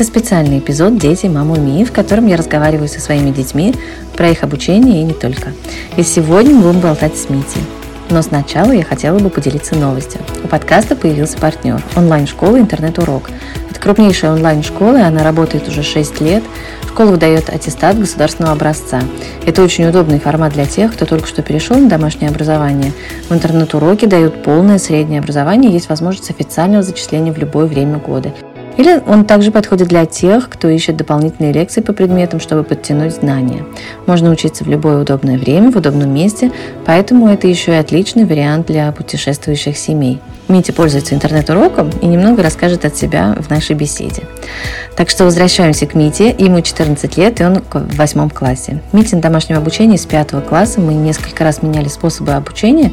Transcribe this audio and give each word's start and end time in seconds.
Это 0.00 0.08
специальный 0.08 0.60
эпизод 0.60 0.96
«Дети 0.96 1.26
Маму 1.26 1.56
Ми», 1.56 1.84
в 1.84 1.92
котором 1.92 2.26
я 2.26 2.38
разговариваю 2.38 2.88
со 2.88 3.00
своими 3.00 3.32
детьми 3.32 3.74
про 4.16 4.30
их 4.30 4.42
обучение 4.42 5.02
и 5.02 5.04
не 5.04 5.12
только. 5.12 5.52
И 5.98 6.02
сегодня 6.02 6.54
мы 6.54 6.62
будем 6.62 6.80
болтать 6.80 7.18
с 7.18 7.28
Митей. 7.28 7.60
Но 8.08 8.22
сначала 8.22 8.72
я 8.72 8.82
хотела 8.82 9.18
бы 9.18 9.28
поделиться 9.28 9.74
новостью. 9.74 10.22
У 10.42 10.48
подкаста 10.48 10.96
появился 10.96 11.36
партнер– 11.36 11.82
онлайн-школа 11.96 12.58
«Интернет-урок». 12.58 13.28
Это 13.70 13.78
крупнейшая 13.78 14.32
онлайн-школа, 14.32 14.96
и 14.96 15.02
она 15.02 15.22
работает 15.22 15.68
уже 15.68 15.82
6 15.82 16.22
лет– 16.22 16.44
Школа 16.90 17.12
выдает 17.12 17.48
аттестат 17.48 17.98
государственного 17.98 18.52
образца. 18.52 19.00
Это 19.46 19.62
очень 19.62 19.86
удобный 19.86 20.18
формат 20.18 20.52
для 20.52 20.66
тех, 20.66 20.92
кто 20.92 21.06
только 21.06 21.28
что 21.28 21.40
перешел 21.40 21.78
на 21.78 21.88
домашнее 21.88 22.30
образование. 22.30 22.92
В 23.28 23.32
интернет-уроки 23.32 24.06
дают 24.06 24.42
полное 24.42 24.78
среднее 24.78 25.20
образование, 25.20 25.72
есть 25.72 25.88
возможность 25.88 26.30
официального 26.30 26.82
зачисления 26.82 27.32
в 27.32 27.38
любое 27.38 27.66
время 27.66 27.98
года. 27.98 28.34
Или 28.80 28.98
он 29.06 29.26
также 29.26 29.50
подходит 29.50 29.88
для 29.88 30.06
тех, 30.06 30.48
кто 30.48 30.66
ищет 30.66 30.96
дополнительные 30.96 31.52
лекции 31.52 31.82
по 31.82 31.92
предметам, 31.92 32.40
чтобы 32.40 32.64
подтянуть 32.64 33.12
знания. 33.12 33.62
Можно 34.06 34.30
учиться 34.30 34.64
в 34.64 34.68
любое 34.68 35.02
удобное 35.02 35.36
время, 35.36 35.70
в 35.70 35.76
удобном 35.76 36.14
месте, 36.14 36.50
поэтому 36.86 37.28
это 37.28 37.46
еще 37.46 37.72
и 37.72 37.74
отличный 37.74 38.24
вариант 38.24 38.68
для 38.68 38.90
путешествующих 38.92 39.76
семей. 39.76 40.18
Митя 40.50 40.72
пользуется 40.72 41.14
интернет-уроком 41.14 41.90
и 42.02 42.06
немного 42.06 42.42
расскажет 42.42 42.84
от 42.84 42.96
себя 42.96 43.36
в 43.38 43.48
нашей 43.50 43.76
беседе. 43.76 44.24
Так 44.96 45.08
что 45.08 45.24
возвращаемся 45.24 45.86
к 45.86 45.94
Мите. 45.94 46.34
Ему 46.36 46.60
14 46.60 47.16
лет, 47.16 47.40
и 47.40 47.44
он 47.44 47.62
в 47.72 47.96
восьмом 47.96 48.30
классе. 48.30 48.82
Митя 48.92 49.16
на 49.16 49.22
домашнем 49.22 49.58
обучении 49.58 49.96
с 49.96 50.06
пятого 50.06 50.40
класса. 50.40 50.80
Мы 50.80 50.94
несколько 50.94 51.44
раз 51.44 51.62
меняли 51.62 51.86
способы 51.86 52.32
обучения. 52.32 52.92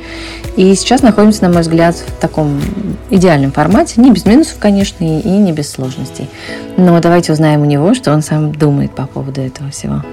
И 0.55 0.73
сейчас 0.75 1.02
находимся, 1.02 1.44
на 1.44 1.50
мой 1.50 1.61
взгляд, 1.63 1.95
в 1.95 2.22
таком 2.22 2.61
идеальном 3.09 3.52
формате. 3.52 4.00
Не 4.00 4.11
без 4.11 4.25
минусов, 4.25 4.59
конечно, 4.59 5.03
и 5.03 5.28
не 5.28 5.52
без 5.52 5.72
сложностей. 5.72 6.30
Но 6.78 7.00
давайте 7.00 7.33
узнаем 7.33 7.61
у 7.61 7.66
него, 7.66 7.95
что 7.95 8.13
он 8.13 8.22
сам 8.22 8.53
думает 8.53 8.91
по 8.91 9.08
поводу 9.08 9.41
этого 9.41 9.72
всего. 9.72 10.03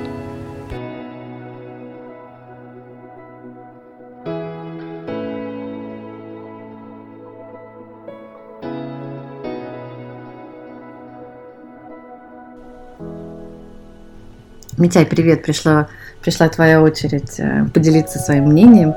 Митяй, 14.77 15.07
привет, 15.07 15.45
пришла, 15.45 15.89
пришла 16.21 16.49
твоя 16.49 16.83
очередь 16.83 17.39
э, 17.39 17.65
поделиться 17.73 18.19
своим 18.19 18.47
мнением 18.47 18.95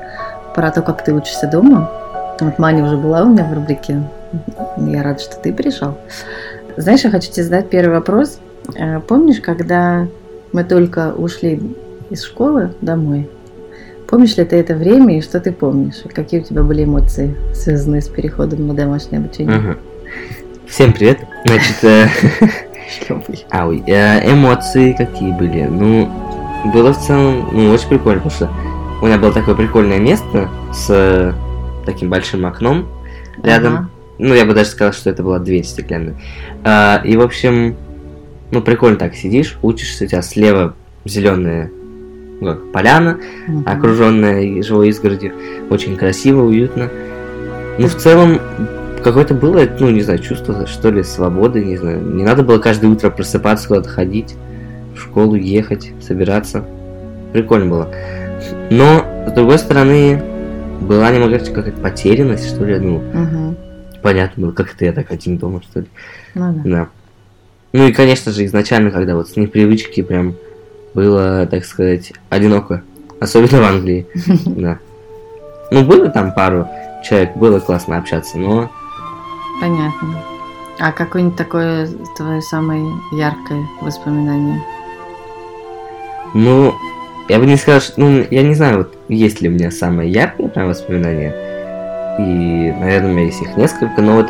про 0.54 0.72
то, 0.72 0.82
как 0.82 1.04
ты 1.04 1.12
учишься 1.12 1.46
дома. 1.46 1.88
Вот 2.40 2.58
Маня 2.58 2.84
уже 2.84 2.96
была 2.96 3.22
у 3.22 3.28
меня 3.28 3.44
в 3.44 3.52
рубрике. 3.52 4.02
Я 4.76 5.02
рада, 5.04 5.20
что 5.20 5.36
ты 5.36 5.52
пришел. 5.52 5.96
Знаешь, 6.76 7.02
я 7.02 7.10
хочу 7.10 7.30
тебе 7.30 7.44
задать 7.44 7.70
первый 7.70 7.94
вопрос. 7.94 8.40
Э, 8.74 8.98
помнишь, 8.98 9.40
когда 9.40 10.08
мы 10.52 10.64
только 10.64 11.12
ушли 11.12 11.60
из 12.10 12.24
школы 12.24 12.74
домой? 12.80 13.30
Помнишь 14.08 14.36
ли 14.36 14.44
ты 14.44 14.56
это 14.56 14.74
время 14.74 15.18
и 15.18 15.22
что 15.22 15.38
ты 15.38 15.52
помнишь? 15.52 16.02
Какие 16.12 16.40
у 16.40 16.44
тебя 16.44 16.64
были 16.64 16.84
эмоции, 16.84 17.36
связанные 17.54 18.02
с 18.02 18.08
переходом 18.08 18.66
на 18.66 18.74
домашнее 18.74 19.20
обучение? 19.20 19.58
Угу. 19.58 19.78
Всем 20.66 20.92
привет. 20.92 21.18
Значит, 21.44 21.76
э, 23.08 23.34
А, 23.50 23.66
ой, 23.66 23.82
э, 23.86 24.32
эмоции 24.32 24.92
какие 24.92 25.32
были? 25.32 25.64
Ну, 25.64 26.10
было 26.72 26.92
в 26.92 26.98
целом, 26.98 27.48
ну, 27.52 27.70
очень 27.70 27.88
прикольно, 27.88 28.20
потому 28.20 28.30
что 28.30 28.50
у 29.00 29.06
меня 29.06 29.18
было 29.18 29.32
такое 29.32 29.54
прикольное 29.54 29.98
место 29.98 30.48
с 30.72 31.34
таким 31.86 32.10
большим 32.10 32.44
окном 32.46 32.88
рядом. 33.42 33.74
Ага. 33.74 33.88
Ну, 34.18 34.34
я 34.34 34.44
бы 34.44 34.54
даже 34.54 34.70
сказал, 34.70 34.92
что 34.92 35.10
это 35.10 35.22
была 35.22 35.38
дверь 35.38 35.64
стеклянная. 35.64 36.16
А, 36.64 37.00
и, 37.04 37.16
в 37.16 37.20
общем, 37.20 37.76
ну, 38.50 38.62
прикольно 38.62 38.96
так 38.96 39.14
сидишь, 39.14 39.58
учишься, 39.62 40.04
у 40.04 40.08
тебя 40.08 40.22
слева 40.22 40.74
зеленая 41.04 41.70
ну, 42.40 42.46
как, 42.46 42.72
поляна, 42.72 43.18
угу. 43.46 43.62
окруженная 43.66 44.62
живой 44.62 44.88
изгородью. 44.88 45.32
Очень 45.70 45.96
красиво, 45.96 46.42
уютно. 46.42 46.88
Ну, 47.78 47.86
в 47.86 47.94
целом, 47.94 48.40
какое-то 49.08 49.34
было, 49.34 49.66
ну, 49.78 49.90
не 49.90 50.02
знаю, 50.02 50.18
чувство, 50.18 50.66
что 50.66 50.90
ли, 50.90 51.02
свободы, 51.02 51.64
не 51.64 51.76
знаю. 51.76 52.00
Не 52.02 52.24
надо 52.24 52.42
было 52.42 52.58
каждое 52.58 52.88
утро 52.88 53.10
просыпаться, 53.10 53.68
куда-то 53.68 53.88
ходить, 53.88 54.36
в 54.94 55.00
школу 55.00 55.34
ехать, 55.34 55.92
собираться. 56.00 56.64
Прикольно 57.32 57.70
было. 57.70 57.94
Но, 58.70 59.04
с 59.28 59.32
другой 59.32 59.58
стороны, 59.58 60.22
была 60.80 61.10
немного 61.10 61.38
какая-то 61.38 61.80
потерянность, 61.80 62.48
что 62.48 62.64
ли, 62.64 62.78
ну, 62.78 62.96
угу. 62.96 63.56
понятно 64.02 64.46
было, 64.46 64.52
как 64.52 64.74
это 64.74 64.84
я 64.84 64.92
так 64.92 65.10
один 65.10 65.38
дома, 65.38 65.62
что 65.62 65.80
ли. 65.80 65.86
Ну, 66.34 66.52
да. 66.64 66.70
да. 66.70 66.88
Ну 67.72 67.88
и, 67.88 67.92
конечно 67.92 68.32
же, 68.32 68.44
изначально, 68.46 68.90
когда 68.90 69.14
вот 69.14 69.28
с 69.28 69.36
непривычки 69.36 70.02
прям 70.02 70.36
было, 70.94 71.46
так 71.46 71.64
сказать, 71.64 72.12
одиноко. 72.30 72.82
Особенно 73.20 73.60
в 73.60 73.64
Англии. 73.64 74.06
Да. 74.46 74.78
Ну, 75.70 75.84
было 75.84 76.08
там 76.08 76.32
пару 76.32 76.66
человек, 77.04 77.36
было 77.36 77.60
классно 77.60 77.98
общаться, 77.98 78.38
но 78.38 78.70
Понятно. 79.60 80.22
А 80.78 80.92
какое-нибудь 80.92 81.36
такое 81.36 81.88
твое 82.16 82.40
самое 82.40 82.84
яркое 83.12 83.66
воспоминание? 83.80 84.62
Ну, 86.34 86.74
я 87.28 87.38
бы 87.38 87.46
не 87.46 87.56
сказал, 87.56 87.80
что... 87.80 88.00
Ну, 88.00 88.24
я 88.30 88.42
не 88.42 88.54
знаю, 88.54 88.78
вот 88.78 88.94
есть 89.08 89.40
ли 89.40 89.48
у 89.48 89.52
меня 89.52 89.70
самое 89.70 90.10
яркое 90.10 90.48
прям 90.48 90.68
воспоминание. 90.68 91.34
И, 92.18 92.72
наверное, 92.78 93.10
у 93.10 93.14
меня 93.14 93.26
есть 93.26 93.42
их 93.42 93.56
несколько, 93.56 94.00
но 94.00 94.14
вот 94.14 94.28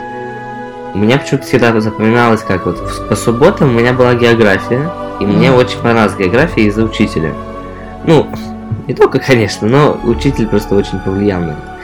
у 0.94 0.98
меня 0.98 1.18
почему-то 1.18 1.46
всегда 1.46 1.78
запоминалось, 1.80 2.42
как 2.42 2.66
вот 2.66 2.78
по 3.08 3.14
субботам 3.14 3.70
у 3.70 3.78
меня 3.78 3.92
была 3.92 4.14
география, 4.14 4.90
и 5.20 5.24
mm. 5.24 5.26
мне 5.26 5.52
очень 5.52 5.78
понравилась 5.78 6.16
география 6.16 6.62
из-за 6.62 6.84
учителя. 6.84 7.32
Ну, 8.04 8.26
не 8.86 8.94
только, 8.94 9.18
конечно, 9.26 9.68
но 9.68 10.00
учитель 10.04 10.46
просто 10.46 10.74
очень 10.74 10.98
повлиял 11.00 11.40
на 11.40 11.50
это. 11.50 11.78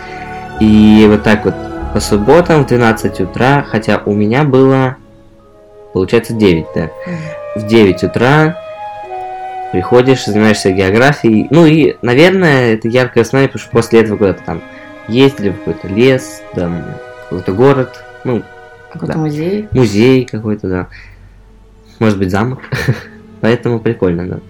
И 0.60 1.06
вот 1.08 1.22
так 1.22 1.44
вот 1.44 1.54
по 1.94 2.00
субботам 2.00 2.64
в 2.64 2.66
12 2.66 3.20
утра, 3.20 3.64
хотя 3.66 4.02
у 4.04 4.12
меня 4.12 4.42
было, 4.42 4.96
получается, 5.92 6.34
9, 6.34 6.66
да. 6.74 6.90
В 7.54 7.68
9 7.68 8.02
утра 8.02 8.58
приходишь, 9.70 10.24
занимаешься 10.24 10.72
географией. 10.72 11.46
Ну 11.50 11.66
и, 11.66 11.96
наверное, 12.02 12.74
это 12.74 12.88
яркое 12.88 13.22
воспоминание, 13.22 13.48
потому 13.48 13.62
что 13.62 13.70
после 13.70 14.00
этого 14.00 14.16
куда-то 14.16 14.42
там 14.42 14.60
ездили 15.06 15.50
в 15.50 15.58
какой-то 15.58 15.86
лес, 15.86 16.42
там, 16.56 16.84
какой-то 17.30 17.52
город, 17.52 18.04
ну, 18.24 18.42
какой-то 18.92 19.14
да. 19.14 19.20
музей. 19.20 19.68
Музей 19.70 20.24
какой-то, 20.24 20.68
да. 20.68 20.88
Может 22.00 22.18
быть, 22.18 22.32
замок. 22.32 22.58
Поэтому 23.40 23.78
прикольно, 23.78 24.26
да. 24.26 24.40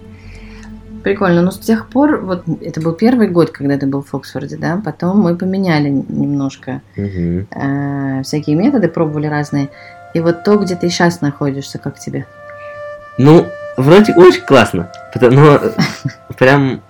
Прикольно. 1.04 1.42
Но 1.42 1.50
с 1.50 1.58
тех 1.58 1.88
пор, 1.88 2.16
вот 2.16 2.44
это 2.62 2.80
был 2.80 2.92
первый 2.92 3.28
год, 3.28 3.50
когда 3.50 3.76
ты 3.76 3.86
был 3.86 4.02
в 4.02 4.14
Оксфорде, 4.14 4.56
да, 4.56 4.80
потом 4.82 5.20
мы 5.20 5.36
поменяли 5.36 5.90
немножко 5.90 6.80
угу. 6.96 7.46
э, 7.50 8.22
всякие 8.22 8.56
методы, 8.56 8.88
пробовали 8.88 9.26
разные. 9.26 9.68
И 10.14 10.20
вот 10.20 10.44
то, 10.44 10.56
где 10.56 10.76
ты 10.76 10.88
сейчас 10.88 11.20
находишься, 11.20 11.78
как 11.78 11.98
тебе? 11.98 12.24
Ну, 13.18 13.46
вроде 13.76 14.14
очень 14.14 14.40
классно, 14.40 14.90
но 15.20 15.60
прям, 16.38 16.80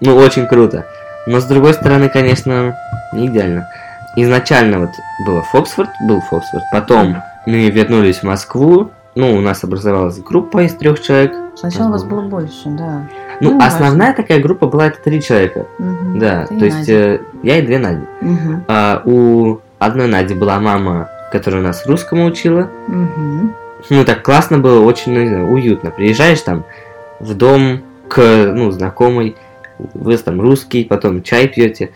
ну, 0.00 0.16
очень 0.16 0.46
круто. 0.46 0.86
Но 1.26 1.40
с 1.40 1.44
другой 1.44 1.74
стороны, 1.74 2.08
конечно, 2.08 2.74
не 3.12 3.26
идеально. 3.26 3.68
Изначально 4.16 4.80
вот 4.80 4.90
было 5.26 5.42
Фоксфорд, 5.42 5.90
был 6.08 6.22
Фоксфорд, 6.22 6.64
потом 6.72 7.22
мы 7.44 7.68
вернулись 7.68 8.20
в 8.20 8.22
Москву, 8.22 8.90
ну, 9.14 9.34
у 9.34 9.40
нас 9.40 9.64
образовалась 9.64 10.20
группа 10.20 10.62
из 10.62 10.74
трех 10.74 11.02
человек. 11.02 11.34
Сначала 11.56 11.88
у 11.88 11.92
вас 11.92 12.04
было 12.04 12.22
больше, 12.22 12.68
да. 12.68 13.02
Ну, 13.40 13.52
ну 13.52 13.64
основная 13.64 14.08
важно. 14.08 14.22
такая 14.22 14.40
группа 14.40 14.66
была 14.66 14.86
это 14.86 14.98
три 15.02 15.22
человека. 15.22 15.66
Угу, 15.78 16.18
да, 16.18 16.46
то 16.46 16.64
есть 16.64 16.88
э, 16.88 17.20
я 17.42 17.58
и 17.58 17.62
две 17.62 17.78
Нади. 17.78 18.04
Угу. 18.20 18.64
А, 18.68 19.02
у 19.04 19.58
одной 19.78 20.08
Нади 20.08 20.34
была 20.34 20.58
мама, 20.58 21.08
которая 21.30 21.62
нас 21.62 21.86
русскому 21.86 22.26
учила. 22.26 22.68
Угу. 22.88 23.52
Ну, 23.90 24.04
так 24.04 24.22
классно 24.22 24.58
было, 24.58 24.84
очень 24.84 25.12
ну, 25.12 25.26
знаю, 25.26 25.50
уютно. 25.50 25.90
Приезжаешь 25.90 26.40
там 26.40 26.64
в 27.20 27.34
дом 27.34 27.82
к 28.08 28.52
ну, 28.54 28.70
знакомой, 28.70 29.36
вы 29.94 30.16
там 30.16 30.40
русский, 30.40 30.84
потом 30.84 31.22
чай 31.22 31.48
пьете. 31.48 31.90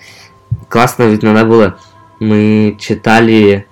Классно 0.68 1.04
ведь 1.04 1.22
надо 1.22 1.44
было. 1.44 1.76
Мы 2.20 2.76
читали 2.78 3.66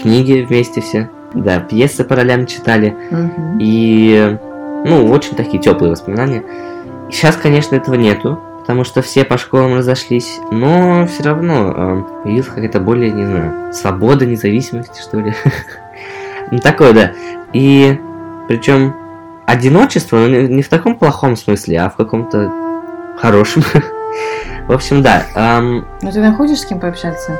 книги 0.00 0.44
вместе 0.48 0.80
все. 0.80 1.10
Да, 1.34 1.60
пьесы 1.60 2.04
параллельно 2.04 2.46
читали. 2.46 2.96
Угу. 3.10 3.58
И 3.60 4.38
ну, 4.84 5.10
очень 5.10 5.36
такие 5.36 5.62
теплые 5.62 5.90
воспоминания. 5.90 6.42
Сейчас, 7.12 7.36
конечно, 7.36 7.76
этого 7.76 7.94
нету, 7.94 8.40
потому 8.60 8.84
что 8.84 9.02
все 9.02 9.24
по 9.24 9.36
школам 9.36 9.76
разошлись, 9.76 10.40
но 10.50 11.06
все 11.06 11.22
равно 11.22 11.72
э, 11.76 12.22
появилась 12.22 12.48
какая-то 12.48 12.80
более, 12.80 13.12
не 13.12 13.26
знаю, 13.26 13.72
свобода, 13.74 14.24
независимость, 14.24 14.98
что 14.98 15.20
ли. 15.20 15.34
ну, 16.50 16.58
такое, 16.58 16.94
да. 16.94 17.12
И 17.52 18.00
причем 18.48 18.94
одиночество, 19.44 20.16
но 20.16 20.26
не 20.28 20.62
в 20.62 20.68
таком 20.70 20.96
плохом 20.98 21.36
смысле, 21.36 21.80
а 21.80 21.90
в 21.90 21.96
каком-то 21.96 22.50
хорошем. 23.18 23.62
в 24.66 24.72
общем, 24.72 25.02
да. 25.02 25.26
Эм... 25.34 25.86
Ну, 26.00 26.10
ты 26.10 26.20
находишь 26.20 26.60
с 26.60 26.64
кем 26.64 26.80
пообщаться? 26.80 27.38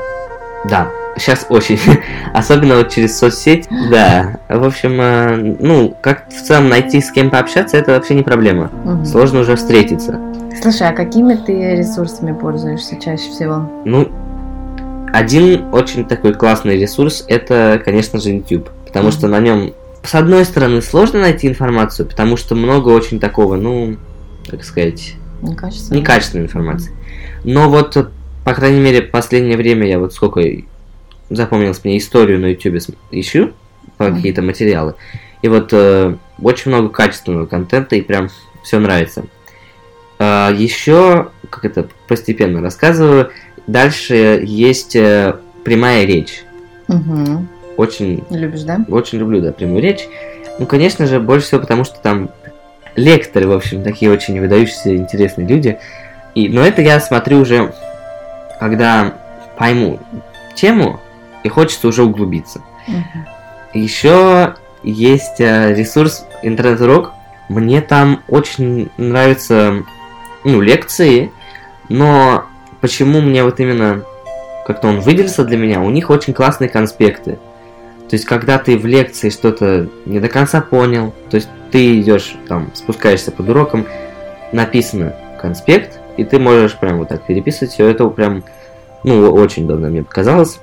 Да, 0.69 0.89
сейчас 1.17 1.45
очень. 1.49 1.79
Особенно 2.33 2.77
вот 2.77 2.89
через 2.89 3.17
соцсеть. 3.17 3.67
Да. 3.91 4.39
В 4.49 4.63
общем, 4.63 4.99
э, 4.99 5.55
ну, 5.59 5.95
как 6.01 6.29
в 6.29 6.41
целом 6.41 6.69
найти 6.69 7.01
с 7.01 7.11
кем 7.11 7.29
пообщаться, 7.29 7.77
это 7.77 7.91
вообще 7.91 8.15
не 8.15 8.23
проблема. 8.23 8.71
Угу. 8.85 9.05
Сложно 9.05 9.41
уже 9.41 9.55
встретиться. 9.55 10.19
Слушай, 10.61 10.89
а 10.89 10.93
какими 10.93 11.35
ты 11.35 11.75
ресурсами 11.75 12.31
пользуешься 12.31 12.99
чаще 12.99 13.29
всего? 13.29 13.69
Ну, 13.85 14.09
один 15.13 15.73
очень 15.73 16.05
такой 16.05 16.33
классный 16.33 16.77
ресурс 16.79 17.23
это, 17.27 17.81
конечно 17.83 18.19
же, 18.19 18.29
YouTube. 18.29 18.69
Потому 18.85 19.09
mm-hmm. 19.09 19.11
что 19.11 19.27
на 19.27 19.39
нем, 19.39 19.73
с 20.03 20.15
одной 20.15 20.43
стороны, 20.45 20.81
сложно 20.81 21.19
найти 21.19 21.47
информацию, 21.47 22.07
потому 22.07 22.35
что 22.37 22.55
много 22.55 22.89
очень 22.89 23.19
такого, 23.19 23.55
ну, 23.55 23.97
как 24.49 24.63
сказать, 24.63 25.15
некачественной, 25.41 25.99
некачественной 25.99 26.45
информации. 26.45 26.93
Но 27.43 27.69
вот, 27.69 28.09
по 28.43 28.53
крайней 28.53 28.79
мере, 28.79 29.01
последнее 29.01 29.57
время 29.57 29.87
я 29.87 29.99
вот 29.99 30.13
сколько 30.13 30.41
запомнилось 31.29 31.83
мне 31.83 31.97
историю 31.97 32.39
на 32.39 32.47
YouTube 32.47 32.81
ищу, 33.11 33.53
по 33.97 34.11
какие-то 34.11 34.41
материалы. 34.41 34.95
И 35.41 35.47
вот 35.47 35.69
э, 35.73 36.15
очень 36.41 36.71
много 36.71 36.89
качественного 36.89 37.45
контента, 37.45 37.95
и 37.95 38.01
прям 38.01 38.29
все 38.63 38.79
нравится. 38.79 39.25
А, 40.19 40.51
еще, 40.51 41.29
как 41.49 41.65
это 41.65 41.87
постепенно 42.07 42.61
рассказываю, 42.61 43.31
дальше 43.67 44.41
есть 44.43 44.95
э, 44.95 45.35
прямая 45.63 46.05
речь. 46.05 46.43
Угу. 46.87 47.45
Очень... 47.77 48.23
Любишь, 48.29 48.61
да? 48.61 48.85
Очень 48.89 49.19
люблю, 49.19 49.41
да, 49.41 49.51
прямую 49.51 49.81
речь. 49.81 50.07
Ну, 50.59 50.65
конечно 50.65 51.07
же, 51.07 51.19
больше 51.19 51.47
всего 51.47 51.61
потому, 51.61 51.83
что 51.83 51.99
там 51.99 52.29
лекторы, 52.95 53.47
в 53.47 53.51
общем, 53.51 53.83
такие 53.83 54.11
очень 54.11 54.39
выдающиеся, 54.39 54.95
интересные 54.95 55.47
люди. 55.47 55.77
И, 56.35 56.47
но 56.49 56.61
это 56.61 56.81
я 56.81 56.99
смотрю 56.99 57.39
уже, 57.39 57.73
когда 58.63 59.15
пойму 59.57 59.99
тему, 60.55 61.01
и 61.43 61.49
хочется 61.49 61.89
уже 61.89 62.03
углубиться. 62.03 62.61
Угу. 62.87 63.77
Еще 63.77 64.55
есть 64.83 65.41
э, 65.41 65.75
ресурс 65.75 66.25
интернет-урок. 66.43 67.11
Мне 67.49 67.81
там 67.81 68.23
очень 68.29 68.89
нравится 68.95 69.83
ну, 70.45 70.61
лекции, 70.61 71.33
но 71.89 72.45
почему 72.79 73.19
мне 73.19 73.43
вот 73.43 73.59
именно 73.59 74.03
как-то 74.65 74.87
он 74.87 75.01
выделился 75.01 75.43
для 75.43 75.57
меня, 75.57 75.81
у 75.81 75.89
них 75.89 76.09
очень 76.09 76.33
классные 76.33 76.69
конспекты. 76.69 77.39
То 78.07 78.13
есть, 78.15 78.23
когда 78.23 78.59
ты 78.59 78.77
в 78.77 78.85
лекции 78.85 79.29
что-то 79.29 79.89
не 80.05 80.21
до 80.21 80.29
конца 80.29 80.61
понял, 80.61 81.13
то 81.29 81.35
есть 81.35 81.49
ты 81.69 81.99
идешь, 81.99 82.33
там, 82.47 82.71
спускаешься 82.73 83.33
под 83.33 83.49
уроком, 83.49 83.85
написано 84.53 85.15
конспект, 85.41 85.99
и 86.17 86.23
ты 86.23 86.39
можешь 86.39 86.77
прям 86.77 86.99
вот 86.99 87.09
так 87.09 87.23
переписывать 87.23 87.73
все 87.73 87.87
это 87.87 88.07
прям, 88.07 88.43
ну, 89.03 89.31
очень 89.31 89.65
удобно 89.65 89.89
мне 89.89 90.03
показалось. 90.03 90.59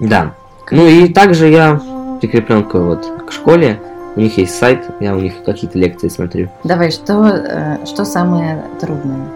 Да. 0.00 0.34
Ну 0.70 0.86
и 0.86 1.08
также 1.08 1.48
я 1.48 1.80
прикреплен 2.20 2.64
к, 2.64 2.74
вот, 2.74 3.06
к 3.28 3.32
школе, 3.32 3.80
у 4.14 4.20
них 4.20 4.36
есть 4.36 4.54
сайт, 4.54 4.84
я 5.00 5.14
у 5.14 5.20
них 5.20 5.42
какие-то 5.44 5.78
лекции 5.78 6.08
смотрю. 6.08 6.48
Давай, 6.64 6.90
что, 6.90 7.28
э, 7.28 7.86
что 7.86 8.04
самое 8.04 8.62
трудное? 8.80 9.26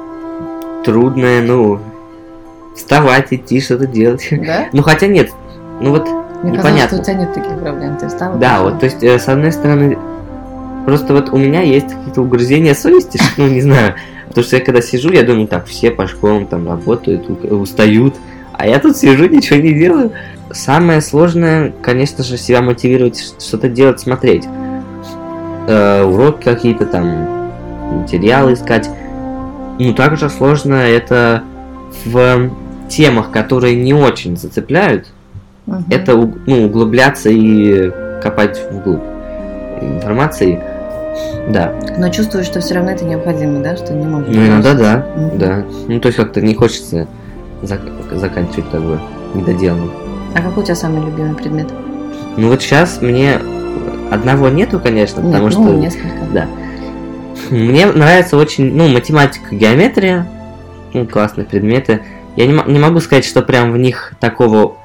Трудное, 0.85 1.43
ну, 1.43 1.81
вставать, 2.75 3.33
идти, 3.33 3.61
что-то 3.61 3.87
делать. 3.87 4.29
Да? 4.31 4.67
Ну, 4.73 4.83
хотя 4.83 5.07
нет, 5.07 5.31
ну 5.81 5.91
вот 5.91 6.07
Мне 6.43 6.53
непонятно. 6.53 6.63
казалось, 6.63 6.83
что 6.85 6.97
у 6.97 7.03
тебя 7.03 7.15
нет 7.15 7.35
таких 7.35 7.59
проблем, 7.59 7.97
ты 7.97 8.09
встал? 8.09 8.37
Да, 8.39 8.63
вот, 8.63 8.81
то 8.81 8.87
есть, 8.87 9.03
э, 9.03 9.19
с 9.19 9.29
одной 9.29 9.53
стороны, 9.53 9.99
просто 10.87 11.13
вот 11.13 11.31
у 11.31 11.37
меня 11.37 11.63
есть 11.63 11.89
какие-то 11.89 12.23
угрызения 12.23 12.75
совести, 12.75 13.21
ну, 13.37 13.49
не 13.49 13.61
знаю, 13.61 13.97
потому 14.29 14.45
что 14.45 14.57
я 14.57 14.65
когда 14.65 14.81
сижу, 14.81 15.13
я 15.13 15.25
думаю, 15.25 15.49
так, 15.49 15.67
все 15.67 15.91
по 15.91 16.07
школам 16.07 16.47
там 16.47 16.67
работают, 16.67 17.29
устают, 17.29 18.15
а 18.55 18.67
я 18.67 18.79
тут 18.79 18.97
сижу, 18.97 19.29
ничего 19.29 19.61
не 19.61 19.75
делаю. 19.75 20.13
Самое 20.53 21.01
сложное, 21.03 21.73
конечно 21.83 22.23
же, 22.23 22.39
себя 22.39 22.63
мотивировать, 22.63 23.35
что-то 23.39 23.69
делать, 23.69 23.99
смотреть 23.99 24.47
э, 25.67 26.05
уроки 26.05 26.45
какие-то 26.45 26.87
там, 26.87 27.51
материалы 28.03 28.53
искать. 28.53 28.89
Ну, 29.81 29.93
также 29.93 30.31
сложно 30.31 30.75
это 30.75 31.43
в 32.05 32.51
темах, 32.89 33.33
которые 33.33 33.75
не 33.75 33.93
очень 33.93 34.37
зацепляют, 34.37 35.09
угу. 35.67 35.83
это 35.91 36.15
ну, 36.47 36.67
углубляться 36.67 37.29
и 37.29 37.91
копать 38.23 38.63
вглубь 38.71 39.03
информации. 39.81 40.63
Да. 41.49 41.75
Но 41.99 42.09
чувствуешь, 42.09 42.47
что 42.47 42.61
все 42.61 42.75
равно 42.75 42.91
это 42.91 43.05
необходимо, 43.05 43.61
да, 43.61 43.77
что 43.77 43.93
не 43.93 44.07
можешь. 44.07 44.35
Ну 44.35 44.47
иногда 44.47 44.75
да, 44.75 45.07
угу. 45.17 45.37
да. 45.37 45.65
Ну 45.89 46.01
то 46.01 46.09
есть 46.09 46.19
как-то 46.19 46.41
не 46.41 46.55
хочется 46.55 47.07
зак- 47.63 48.17
заканчивать 48.17 48.71
как 48.71 48.83
бы 48.83 49.01
недоделанным. 49.35 49.91
А 50.35 50.43
какой 50.43 50.63
у 50.63 50.67
тебя 50.67 50.77
самый 50.77 51.05
любимый 51.05 51.35
предмет? 51.35 51.69
Ну 52.37 52.49
вот 52.49 52.61
сейчас 52.61 53.01
мне 53.01 53.41
Одного 54.11 54.49
нету, 54.49 54.79
конечно, 54.79 55.21
Нет, 55.21 55.33
потому 55.33 55.45
ну, 55.45 55.51
что... 55.51 55.75
несколько. 55.75 56.25
Да. 56.33 56.47
Мне 57.51 57.87
нравится 57.87 58.37
очень, 58.37 58.75
ну, 58.75 58.89
математика, 58.89 59.55
геометрия, 59.55 60.27
ну, 60.93 61.07
классные 61.07 61.45
предметы. 61.45 62.03
Я 62.37 62.47
не, 62.47 62.53
не 62.73 62.79
могу 62.79 63.01
сказать, 63.01 63.25
что 63.25 63.43
прям 63.43 63.73
в 63.73 63.79
них 63.79 64.15
такого 64.21 64.77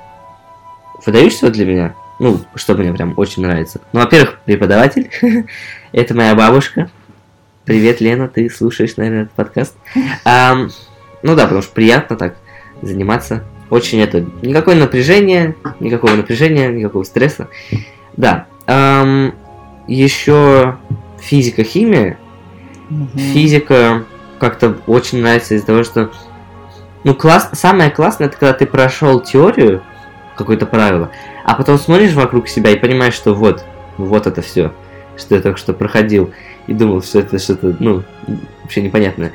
выдающегося 1.06 1.50
для 1.50 1.66
меня, 1.66 1.96
ну, 2.22 2.40
что 2.56 2.76
мне 2.76 2.94
прям 2.94 3.14
очень 3.18 3.44
нравится. 3.44 3.82
Ну, 3.94 4.00
во-первых, 4.00 4.40
преподаватель, 4.46 5.10
это 5.92 6.16
моя 6.16 6.36
бабушка. 6.36 6.90
Привет, 7.66 8.00
Лена, 8.02 8.28
ты 8.28 8.50
слушаешь, 8.50 8.96
наверное, 8.96 9.24
этот 9.24 9.34
подкаст. 9.34 9.76
А, 10.24 10.56
ну 11.24 11.36
да, 11.36 11.44
потому 11.44 11.62
что 11.62 11.74
приятно 11.74 12.16
так 12.16 12.38
заниматься. 12.82 13.44
Очень 13.70 14.00
это, 14.02 14.26
никакое 14.42 14.76
напряжение, 14.76 15.56
никакого 15.80 16.16
напряжения, 16.16 16.70
никакого 16.70 17.04
стресса. 17.04 17.48
Да, 18.18 18.48
Эм, 18.68 19.34
еще 19.88 20.78
физика, 21.20 21.64
химия. 21.64 22.18
Угу. 22.90 23.18
Физика 23.18 24.06
как-то 24.40 24.78
очень 24.88 25.22
нравится 25.22 25.56
из-за 25.56 25.66
того, 25.66 25.84
что 25.84 26.12
ну, 27.04 27.16
класс... 27.16 27.50
самое 27.54 27.90
классное, 27.90 28.28
это 28.28 28.38
когда 28.38 28.54
ты 28.54 28.66
прошел 28.66 29.20
теорию, 29.20 29.84
какое-то 30.38 30.66
правило, 30.66 31.12
а 31.52 31.56
потом 31.56 31.78
смотришь 31.78 32.14
вокруг 32.14 32.48
себя 32.48 32.72
и 32.72 32.78
понимаешь, 32.78 33.14
что 33.14 33.34
вот, 33.34 33.66
вот 33.98 34.26
это 34.26 34.42
все, 34.42 34.72
что 35.18 35.36
я 35.36 35.42
только 35.42 35.58
что 35.60 35.74
проходил, 35.74 36.32
и 36.68 36.74
думал, 36.74 37.04
что 37.04 37.20
это 37.20 37.40
что-то, 37.40 37.76
ну, 37.80 38.04
вообще 38.62 38.82
непонятное. 38.82 39.34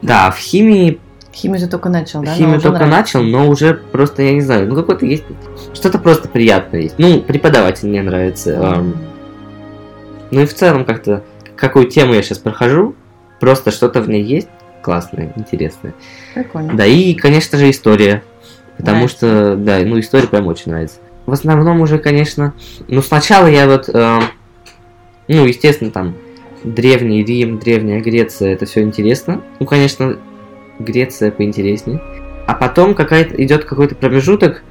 Да, 0.00 0.30
в 0.30 0.38
химии 0.38 0.98
Химию 1.34 1.60
ты 1.60 1.68
только 1.68 1.90
начал, 1.90 2.22
да? 2.22 2.34
Химию 2.34 2.60
только 2.60 2.86
нравится. 2.86 3.18
начал, 3.18 3.22
но 3.22 3.48
уже 3.48 3.74
просто, 3.74 4.22
я 4.22 4.32
не 4.32 4.40
знаю, 4.40 4.68
ну 4.68 4.74
какой-то 4.74 5.04
есть... 5.04 5.24
Что-то 5.74 5.98
просто 5.98 6.28
приятное 6.28 6.80
есть. 6.80 6.94
Ну, 6.98 7.20
преподаватель 7.20 7.88
мне 7.88 8.02
нравится. 8.02 8.50
Mm. 8.52 8.96
ну 10.30 10.40
и 10.40 10.46
в 10.46 10.54
целом 10.54 10.86
как-то, 10.86 11.22
какую 11.56 11.86
тему 11.86 12.14
я 12.14 12.22
сейчас 12.22 12.38
прохожу, 12.38 12.96
просто 13.38 13.70
что-то 13.70 14.00
в 14.00 14.08
ней 14.08 14.24
есть 14.24 14.48
классное, 14.82 15.32
интересное. 15.36 15.92
Прикольно. 16.34 16.74
Да, 16.74 16.86
и, 16.86 17.12
конечно 17.12 17.58
же, 17.58 17.70
история. 17.70 18.22
Потому 18.78 18.96
нравится. 18.96 19.16
что, 19.16 19.56
да, 19.56 19.78
ну 19.84 20.00
история 20.00 20.26
прям 20.26 20.46
очень 20.46 20.72
нравится. 20.72 21.00
В 21.30 21.32
основном 21.32 21.80
уже, 21.80 21.98
конечно, 21.98 22.54
ну 22.88 23.02
сначала 23.02 23.46
я 23.46 23.68
вот, 23.68 23.88
э, 23.88 24.20
ну, 25.28 25.46
естественно, 25.46 25.92
там, 25.92 26.16
Древний 26.64 27.22
Рим, 27.24 27.60
Древняя 27.60 28.00
Греция, 28.00 28.52
это 28.52 28.66
все 28.66 28.82
интересно. 28.82 29.40
Ну, 29.60 29.66
конечно, 29.66 30.18
Греция 30.80 31.30
поинтереснее. 31.30 32.02
А 32.48 32.54
потом 32.54 32.96
какая-то 32.96 33.40
идет 33.42 33.64
какой-то 33.64 33.94
промежуток, 33.94 34.64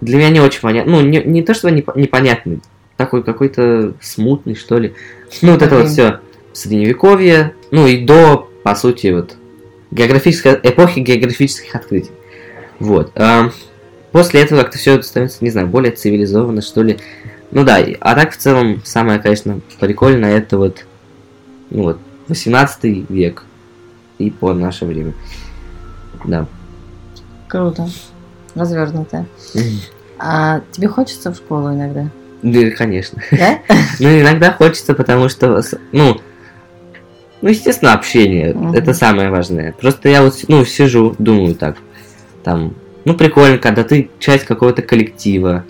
для 0.00 0.16
меня 0.16 0.30
не 0.30 0.40
очень 0.40 0.62
понятный. 0.62 0.90
Ну, 0.90 1.00
не, 1.02 1.22
не 1.22 1.42
то, 1.42 1.52
что 1.52 1.70
непонятный, 1.70 2.60
такой 2.96 3.22
какой-то 3.22 3.92
смутный, 4.00 4.54
что 4.54 4.78
ли. 4.78 4.94
Ну, 5.42 5.52
вот 5.52 5.60
это 5.60 5.76
вот 5.76 5.88
все 5.88 6.20
средневековье, 6.54 7.52
ну 7.70 7.86
и 7.86 8.06
до, 8.06 8.48
по 8.62 8.74
сути, 8.74 9.08
вот 9.08 9.36
географической 9.90 10.58
эпохи 10.62 11.00
географических 11.00 11.74
открытий. 11.74 12.12
Вот. 12.78 13.12
А, 13.16 13.50
после 14.14 14.42
этого 14.42 14.60
как-то 14.60 14.78
все 14.78 15.02
становится, 15.02 15.42
не 15.42 15.50
знаю, 15.50 15.66
более 15.66 15.90
цивилизованно, 15.90 16.62
что 16.62 16.84
ли. 16.84 17.00
Ну 17.50 17.64
да, 17.64 17.84
а 18.00 18.14
так 18.14 18.32
в 18.32 18.36
целом 18.36 18.80
самое, 18.84 19.18
конечно, 19.18 19.58
прикольное 19.80 20.38
это 20.38 20.56
вот, 20.56 20.86
ну 21.70 21.82
вот, 21.82 21.98
18 22.28 23.10
век 23.10 23.42
и 24.18 24.30
по 24.30 24.54
наше 24.54 24.84
время. 24.84 25.14
Да. 26.24 26.46
Круто. 27.48 27.88
Развернутое. 28.54 29.26
А 30.16 30.60
тебе 30.70 30.86
хочется 30.86 31.32
в 31.32 31.36
школу 31.36 31.74
иногда? 31.74 32.08
Да, 32.42 32.70
конечно. 32.70 33.20
Да? 33.32 33.58
Ну, 33.98 34.20
иногда 34.20 34.52
хочется, 34.52 34.94
потому 34.94 35.28
что, 35.28 35.60
ну, 35.90 36.20
ну, 37.42 37.48
естественно, 37.48 37.94
общение. 37.94 38.54
Мгм. 38.54 38.74
Это 38.74 38.94
самое 38.94 39.30
важное. 39.30 39.72
Просто 39.72 40.08
я 40.08 40.22
вот, 40.22 40.36
ну, 40.46 40.64
сижу, 40.64 41.16
думаю 41.18 41.56
так, 41.56 41.78
там, 42.44 42.74
ну, 43.04 43.14
прикольно, 43.14 43.58
когда 43.58 43.84
ты 43.84 44.10
часть 44.18 44.44
какого-то 44.44 44.82
коллектива, 44.82 45.64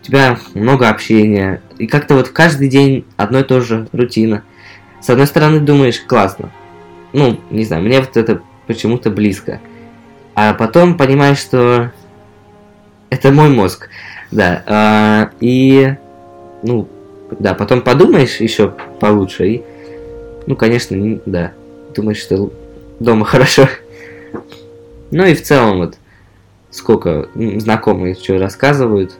у 0.00 0.04
тебя 0.04 0.38
много 0.54 0.88
общения, 0.88 1.62
и 1.78 1.86
как-то 1.86 2.14
вот 2.14 2.28
каждый 2.28 2.68
день 2.68 3.04
одно 3.16 3.40
и 3.40 3.44
то 3.44 3.60
же, 3.60 3.88
рутина. 3.92 4.42
С 5.00 5.10
одной 5.10 5.26
стороны, 5.26 5.60
думаешь, 5.60 6.00
классно. 6.00 6.50
Ну, 7.12 7.40
не 7.50 7.64
знаю, 7.64 7.82
мне 7.82 8.00
вот 8.00 8.16
это 8.16 8.40
почему-то 8.66 9.10
близко. 9.10 9.60
А 10.34 10.54
потом 10.54 10.96
понимаешь, 10.96 11.38
что 11.38 11.92
это 13.10 13.30
мой 13.32 13.48
мозг. 13.48 13.88
Да. 14.30 14.62
а, 14.66 15.30
и, 15.40 15.94
ну, 16.62 16.88
да, 17.38 17.54
потом 17.54 17.80
подумаешь 17.80 18.36
еще 18.40 18.74
получше 19.00 19.48
и, 19.48 19.62
ну, 20.46 20.56
конечно, 20.56 20.94
не- 20.94 21.20
да, 21.26 21.52
думаешь, 21.94 22.18
что 22.18 22.52
дома 23.00 23.24
хорошо. 23.26 23.68
Ну 25.10 25.24
и 25.24 25.34
в 25.34 25.42
целом 25.42 25.78
вот, 25.78 25.96
сколько 26.76 27.28
знакомые 27.34 28.14
что 28.14 28.38
рассказывают, 28.38 29.12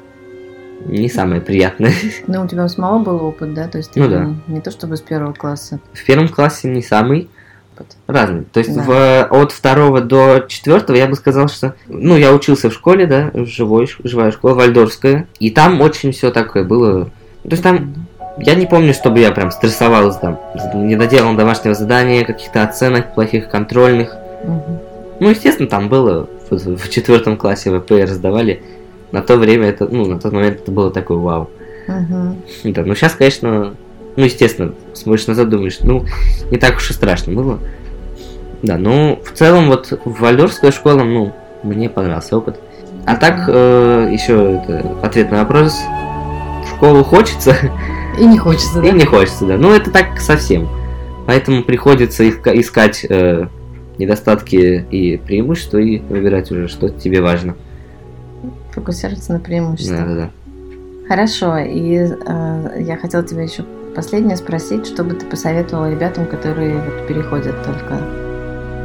не 0.84 1.08
самое 1.08 1.40
приятное. 1.40 1.92
Ну, 2.26 2.42
у 2.44 2.46
тебя 2.48 2.64
у 2.64 2.68
самого 2.68 2.98
был 3.02 3.24
опыт, 3.24 3.54
да? 3.54 3.66
То 3.68 3.78
есть 3.78 3.92
ты 3.92 4.00
Ну 4.00 4.08
да. 4.08 4.28
не 4.46 4.60
то 4.60 4.70
чтобы 4.70 4.96
с 4.96 5.00
первого 5.00 5.32
класса. 5.32 5.80
В 5.92 6.04
первом 6.04 6.28
классе 6.28 6.68
не 6.68 6.82
самый 6.82 7.28
опыт. 7.74 7.96
разный. 8.06 8.44
То 8.44 8.60
есть 8.60 8.74
Да. 8.74 8.82
в- 8.82 9.28
от 9.30 9.52
второго 9.52 10.00
до 10.00 10.44
четвертого 10.48 10.96
я 10.96 11.06
бы 11.06 11.14
сказал, 11.16 11.48
что... 11.48 11.74
Ну, 11.88 12.16
я 12.16 12.32
учился 12.32 12.70
в 12.70 12.72
школе, 12.74 13.06
да, 13.06 13.30
живой, 13.34 13.88
живая 14.04 14.30
школа, 14.30 14.54
Вальдорфская. 14.54 15.26
И 15.40 15.50
там 15.50 15.80
очень 15.80 16.12
все 16.12 16.30
такое 16.30 16.62
было... 16.64 17.06
То 17.42 17.50
есть 17.50 17.62
там 17.62 17.94
Я 18.38 18.54
не 18.54 18.66
помню, 18.66 18.92
чтобы 18.92 19.18
я 19.20 19.30
прям 19.32 19.50
стрессовал 19.50 20.12
там, 20.20 20.38
не 20.74 20.94
доделал 20.94 21.34
домашнего 21.36 21.74
задания, 21.74 22.22
каких-то 22.24 22.62
оценок 22.62 23.14
плохих, 23.14 23.48
контрольных. 23.48 24.14
Мгм. 24.44 24.78
Ну, 25.20 25.30
естественно, 25.30 25.68
там 25.68 25.88
было, 25.88 26.28
в, 26.50 26.76
в 26.76 26.90
четвертом 26.90 27.36
классе 27.36 27.76
ВПР 27.76 28.06
сдавали. 28.08 28.62
На 29.12 29.22
то 29.22 29.36
время 29.36 29.68
это, 29.68 29.86
ну, 29.88 30.06
на 30.06 30.18
тот 30.18 30.32
момент 30.32 30.60
это 30.62 30.70
было 30.72 30.90
такое 30.90 31.18
вау. 31.18 31.50
Мгм. 31.86 32.36
Да, 32.64 32.82
ну 32.84 32.94
сейчас, 32.94 33.14
конечно, 33.14 33.74
ну, 34.16 34.24
естественно, 34.24 34.72
смотришь 34.94 35.26
назад, 35.26 35.48
думаешь, 35.48 35.78
ну, 35.80 36.04
не 36.50 36.58
так 36.58 36.76
уж 36.76 36.90
и 36.90 36.92
страшно 36.92 37.32
было. 37.32 37.58
Да, 38.62 38.76
ну, 38.78 39.20
в 39.24 39.32
целом, 39.32 39.68
вот 39.68 39.92
в 40.04 40.20
Вальдорфская 40.20 40.72
школа, 40.72 41.04
ну, 41.04 41.32
мне 41.62 41.88
понравился 41.88 42.36
опыт. 42.36 42.58
А 43.04 43.14
так, 43.16 43.46
еще 43.48 44.60
это, 44.64 44.96
ответ 45.02 45.30
на 45.30 45.38
вопрос. 45.40 45.76
В 46.64 46.68
школу 46.76 47.04
хочется, 47.04 47.54
И 48.18 48.24
не 48.24 48.38
хочется, 48.38 48.80
да? 48.80 48.88
и 48.88 48.92
не 48.92 49.04
хочется, 49.04 49.44
да. 49.46 49.56
Ну, 49.56 49.72
это 49.72 49.90
так 49.92 50.18
совсем. 50.20 50.68
Поэтому 51.26 51.62
приходится 51.62 52.24
иска- 52.24 52.58
искать 52.58 53.04
э, 53.08 53.46
недостатки 53.98 54.86
и 54.90 55.16
преимущества 55.16 55.78
и 55.78 55.98
выбирать 55.98 56.50
уже, 56.50 56.68
что 56.68 56.88
тебе 56.88 57.20
важно. 57.20 57.56
Фокусироваться 58.72 59.32
на 59.32 59.40
преимуществах. 59.40 60.00
Да, 60.00 60.06
да, 60.06 60.14
да. 60.14 60.30
Хорошо, 61.08 61.56
и 61.58 61.94
э, 61.96 62.82
я 62.82 62.96
хотела 62.96 63.22
тебя 63.22 63.42
еще 63.42 63.64
последнее 63.94 64.36
спросить, 64.36 64.86
что 64.86 65.04
бы 65.04 65.14
ты 65.14 65.24
посоветовала 65.24 65.90
ребятам, 65.90 66.26
которые 66.26 66.74
вот 66.74 67.06
переходят 67.06 67.54
только 67.64 68.00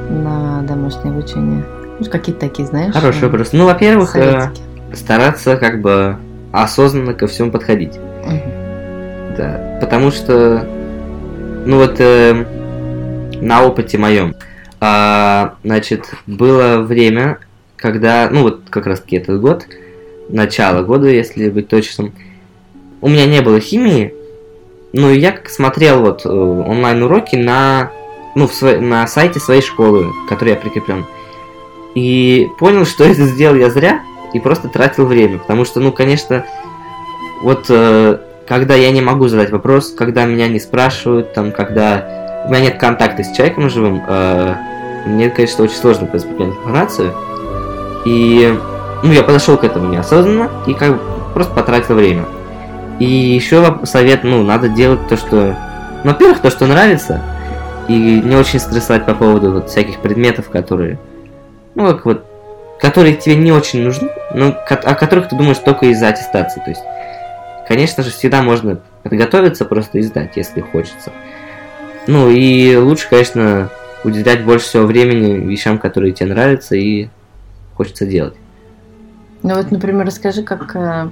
на 0.10 0.62
домашнее 0.62 1.12
обучение? 1.12 1.66
Ну, 2.00 2.06
какие-то 2.10 2.42
такие, 2.42 2.68
знаешь? 2.68 2.94
Хороший 2.94 3.24
э, 3.24 3.26
вопрос. 3.26 3.54
Ну, 3.54 3.66
во-первых, 3.66 4.16
э, 4.16 4.52
стараться 4.94 5.58
как 5.58 5.82
бы 5.82 6.18
осознанно 6.52 7.14
ко 7.14 7.28
всему 7.28 7.52
подходить. 7.52 7.98
Мгм. 8.26 9.36
Да. 9.38 9.78
Потому 9.82 10.12
что, 10.12 10.66
ну 11.66 11.78
вот 11.78 11.96
э, 12.00 12.46
на 13.42 13.64
опыте 13.64 13.98
моем, 13.98 14.36
а, 14.82 15.56
значит, 15.64 16.12
было 16.26 16.82
время, 16.82 17.38
когда, 17.76 18.30
ну 18.32 18.42
вот 18.42 18.64
как 18.70 18.88
раз 18.88 19.00
таки 19.00 19.18
этот 19.18 19.40
год, 19.40 19.68
начало 20.28 20.82
года, 20.84 21.08
если 21.08 21.50
быть 21.50 21.68
точным, 21.68 22.14
у 23.00 23.08
меня 23.08 23.28
не 23.28 23.42
было 23.42 23.60
химии, 23.60 24.14
ну 24.92 25.12
и 25.12 25.20
я 25.20 25.38
смотрел 25.48 26.02
вот 26.02 26.26
э, 26.26 26.30
онлайн-уроки 26.30 27.36
на, 27.36 27.92
ну, 28.36 28.48
в 28.48 28.52
сво- 28.52 28.80
на 28.80 29.06
сайте 29.06 29.40
своей 29.40 29.62
школы, 29.62 30.08
к 30.26 30.30
которой 30.30 30.50
я 30.50 30.56
прикреплен. 30.56 31.06
И 31.94 32.50
понял, 32.60 32.86
что 32.86 33.04
это 33.06 33.26
сделал 33.26 33.56
я 33.56 33.70
зря 33.70 34.02
и 34.34 34.40
просто 34.40 34.68
тратил 34.68 35.06
время. 35.06 35.38
Потому 35.38 35.64
что, 35.64 35.80
ну, 35.80 35.92
конечно, 35.92 36.46
вот 37.44 37.68
э, 37.70 38.18
когда 38.48 38.76
я 38.76 38.92
не 38.92 39.02
могу 39.02 39.28
задать 39.28 39.52
вопрос, 39.52 39.92
когда 39.92 40.26
меня 40.26 40.48
не 40.48 40.60
спрашивают, 40.60 41.34
там, 41.34 41.52
когда 41.52 42.44
у 42.48 42.50
меня 42.50 42.62
нет 42.62 42.80
контакта 42.80 43.24
с 43.24 43.32
человеком 43.32 43.70
живым, 43.70 44.04
э, 44.06 44.56
мне, 45.06 45.30
конечно, 45.30 45.64
очень 45.64 45.76
сложно 45.76 46.08
воспринимать 46.12 46.58
информацию. 46.58 47.14
И, 48.06 48.58
ну, 49.04 49.12
я 49.12 49.24
подошел 49.24 49.58
к 49.58 49.64
этому 49.64 49.92
неосознанно 49.92 50.50
и 50.68 50.74
как 50.74 50.94
бы 50.94 51.00
просто 51.34 51.54
потратил 51.54 51.96
время. 51.96 52.26
И 53.00 53.06
еще 53.06 53.80
совет, 53.84 54.24
ну, 54.24 54.44
надо 54.44 54.70
делать 54.70 55.08
то, 55.08 55.18
что... 55.18 55.56
Ну, 56.04 56.12
во-первых, 56.12 56.40
то, 56.40 56.50
что 56.50 56.66
нравится, 56.68 57.22
и 57.88 57.94
не 57.94 58.36
очень 58.36 58.60
стрессовать 58.60 59.06
по 59.06 59.14
поводу 59.14 59.52
вот 59.54 59.70
всяких 59.70 60.00
предметов, 60.00 60.50
которые... 60.50 61.00
Ну, 61.76 61.88
как 61.88 62.06
вот... 62.06 62.26
Которые 62.80 63.16
тебе 63.16 63.36
не 63.36 63.52
очень 63.52 63.84
нужны, 63.84 64.10
но 64.34 64.56
о 64.68 64.96
которых 64.96 65.30
ты 65.30 65.36
думаешь 65.36 65.60
только 65.60 65.86
из-за 65.88 66.08
аттестации. 66.08 66.62
То 66.62 66.70
есть, 66.72 66.82
конечно 67.68 68.02
же, 68.02 68.10
всегда 68.10 68.42
можно 68.42 68.80
подготовиться, 69.04 69.66
просто 69.66 70.00
и 70.00 70.02
сдать, 70.02 70.32
если 70.36 70.62
хочется. 70.62 71.12
Ну, 72.08 72.32
и 72.32 72.76
лучше, 72.78 73.08
конечно, 73.08 73.70
уделять 74.04 74.44
больше 74.44 74.66
всего 74.66 74.86
времени 74.86 75.46
вещам, 75.46 75.78
которые 75.78 76.14
тебе 76.14 76.34
нравятся 76.34 76.76
и 76.76 77.10
хочется 77.76 78.06
делать. 78.06 78.36
Ну 79.44 79.56
вот, 79.56 79.72
например, 79.72 80.06
расскажи, 80.06 80.44
как, 80.44 80.76
э, 80.76 81.10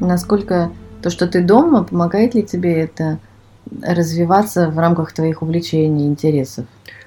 насколько 0.00 0.70
то, 1.02 1.10
что 1.10 1.26
ты 1.26 1.42
дома, 1.42 1.84
помогает 1.84 2.34
ли 2.34 2.42
тебе 2.42 2.82
это 2.82 3.18
развиваться 3.82 4.68
в 4.68 4.78
рамках 4.78 5.12
твоих 5.12 5.42
увлечений, 5.42 6.06
интересов? 6.06 6.66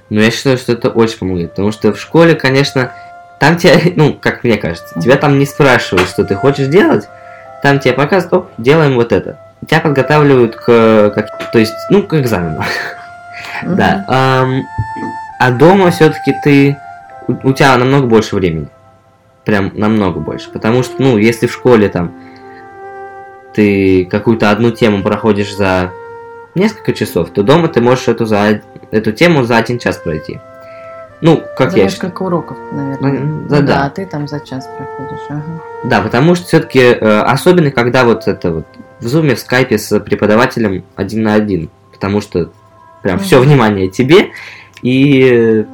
Но 0.09 0.21
я 0.21 0.31
считаю, 0.31 0.57
что 0.57 0.73
это 0.73 0.89
очень 0.89 1.17
помогает, 1.19 1.51
потому 1.51 1.71
что 1.71 1.93
в 1.93 1.99
школе, 1.99 2.35
конечно, 2.35 2.91
там 3.39 3.57
тебя, 3.57 3.75
ну, 3.95 4.13
как 4.13 4.43
мне 4.43 4.57
кажется, 4.57 4.99
тебя 4.99 5.15
там 5.15 5.39
не 5.39 5.45
спрашивают, 5.45 6.09
что 6.09 6.23
ты 6.23 6.35
хочешь 6.35 6.67
делать, 6.67 7.07
там 7.63 7.79
тебе 7.79 7.93
показывают, 7.93 8.33
оп, 8.33 8.51
делаем 8.57 8.95
вот 8.95 9.11
это. 9.11 9.39
Тебя 9.67 9.81
подготавливают 9.81 10.55
к, 10.55 11.11
как, 11.13 11.51
то 11.51 11.59
есть, 11.59 11.73
ну, 11.89 12.03
к 12.03 12.13
экзамену. 12.13 12.63
Да. 13.63 14.45
А 15.39 15.51
дома 15.51 15.89
все-таки 15.91 16.35
ты, 16.43 16.77
у, 17.27 17.49
у 17.49 17.53
тебя 17.53 17.75
намного 17.77 18.05
больше 18.07 18.35
времени. 18.35 18.67
Прям 19.45 19.71
намного 19.73 20.19
больше. 20.19 20.51
Потому 20.51 20.83
что, 20.83 21.01
ну, 21.01 21.17
если 21.17 21.47
в 21.47 21.51
школе 21.53 21.89
там 21.89 22.13
ты 23.53 24.05
какую-то 24.05 24.51
одну 24.51 24.71
тему 24.71 25.01
проходишь 25.01 25.55
за 25.55 25.91
несколько 26.55 26.93
часов, 26.93 27.29
то 27.31 27.41
дома 27.43 27.67
ты 27.67 27.81
можешь 27.81 28.07
эту, 28.07 28.25
за, 28.25 28.61
эту 28.91 29.11
тему 29.11 29.43
за 29.43 29.57
один 29.57 29.79
час 29.79 29.97
пройти. 29.97 30.39
Ну, 31.21 31.43
как 31.57 31.71
За 31.71 31.77
я 31.79 31.83
несколько 31.85 32.21
уроков, 32.23 32.57
наверное. 32.71 33.11
Ну, 33.11 33.19
Ну 33.19 33.49
да, 33.49 33.59
да, 33.59 33.61
да. 33.61 33.85
а 33.85 33.89
ты 33.89 34.05
там 34.05 34.27
за 34.27 34.39
час 34.39 34.69
проходишь. 34.77 35.25
Ага. 35.29 35.43
Да, 35.83 36.01
потому 36.01 36.35
что 36.35 36.45
все-таки, 36.47 36.91
особенно 36.91 37.71
когда 37.71 38.05
вот 38.05 38.27
это 38.27 38.51
вот 38.51 38.65
в 38.99 39.07
зуме, 39.07 39.35
в 39.35 39.39
скайпе 39.39 39.77
с 39.77 39.99
преподавателем 39.99 40.83
один 40.95 41.23
на 41.23 41.33
один, 41.33 41.69
потому 41.91 42.21
что 42.21 42.51
прям 43.01 43.15
Мгм. 43.17 43.23
все 43.25 43.39
внимание 43.39 43.89
тебе, 43.89 44.29
и 44.81 45.65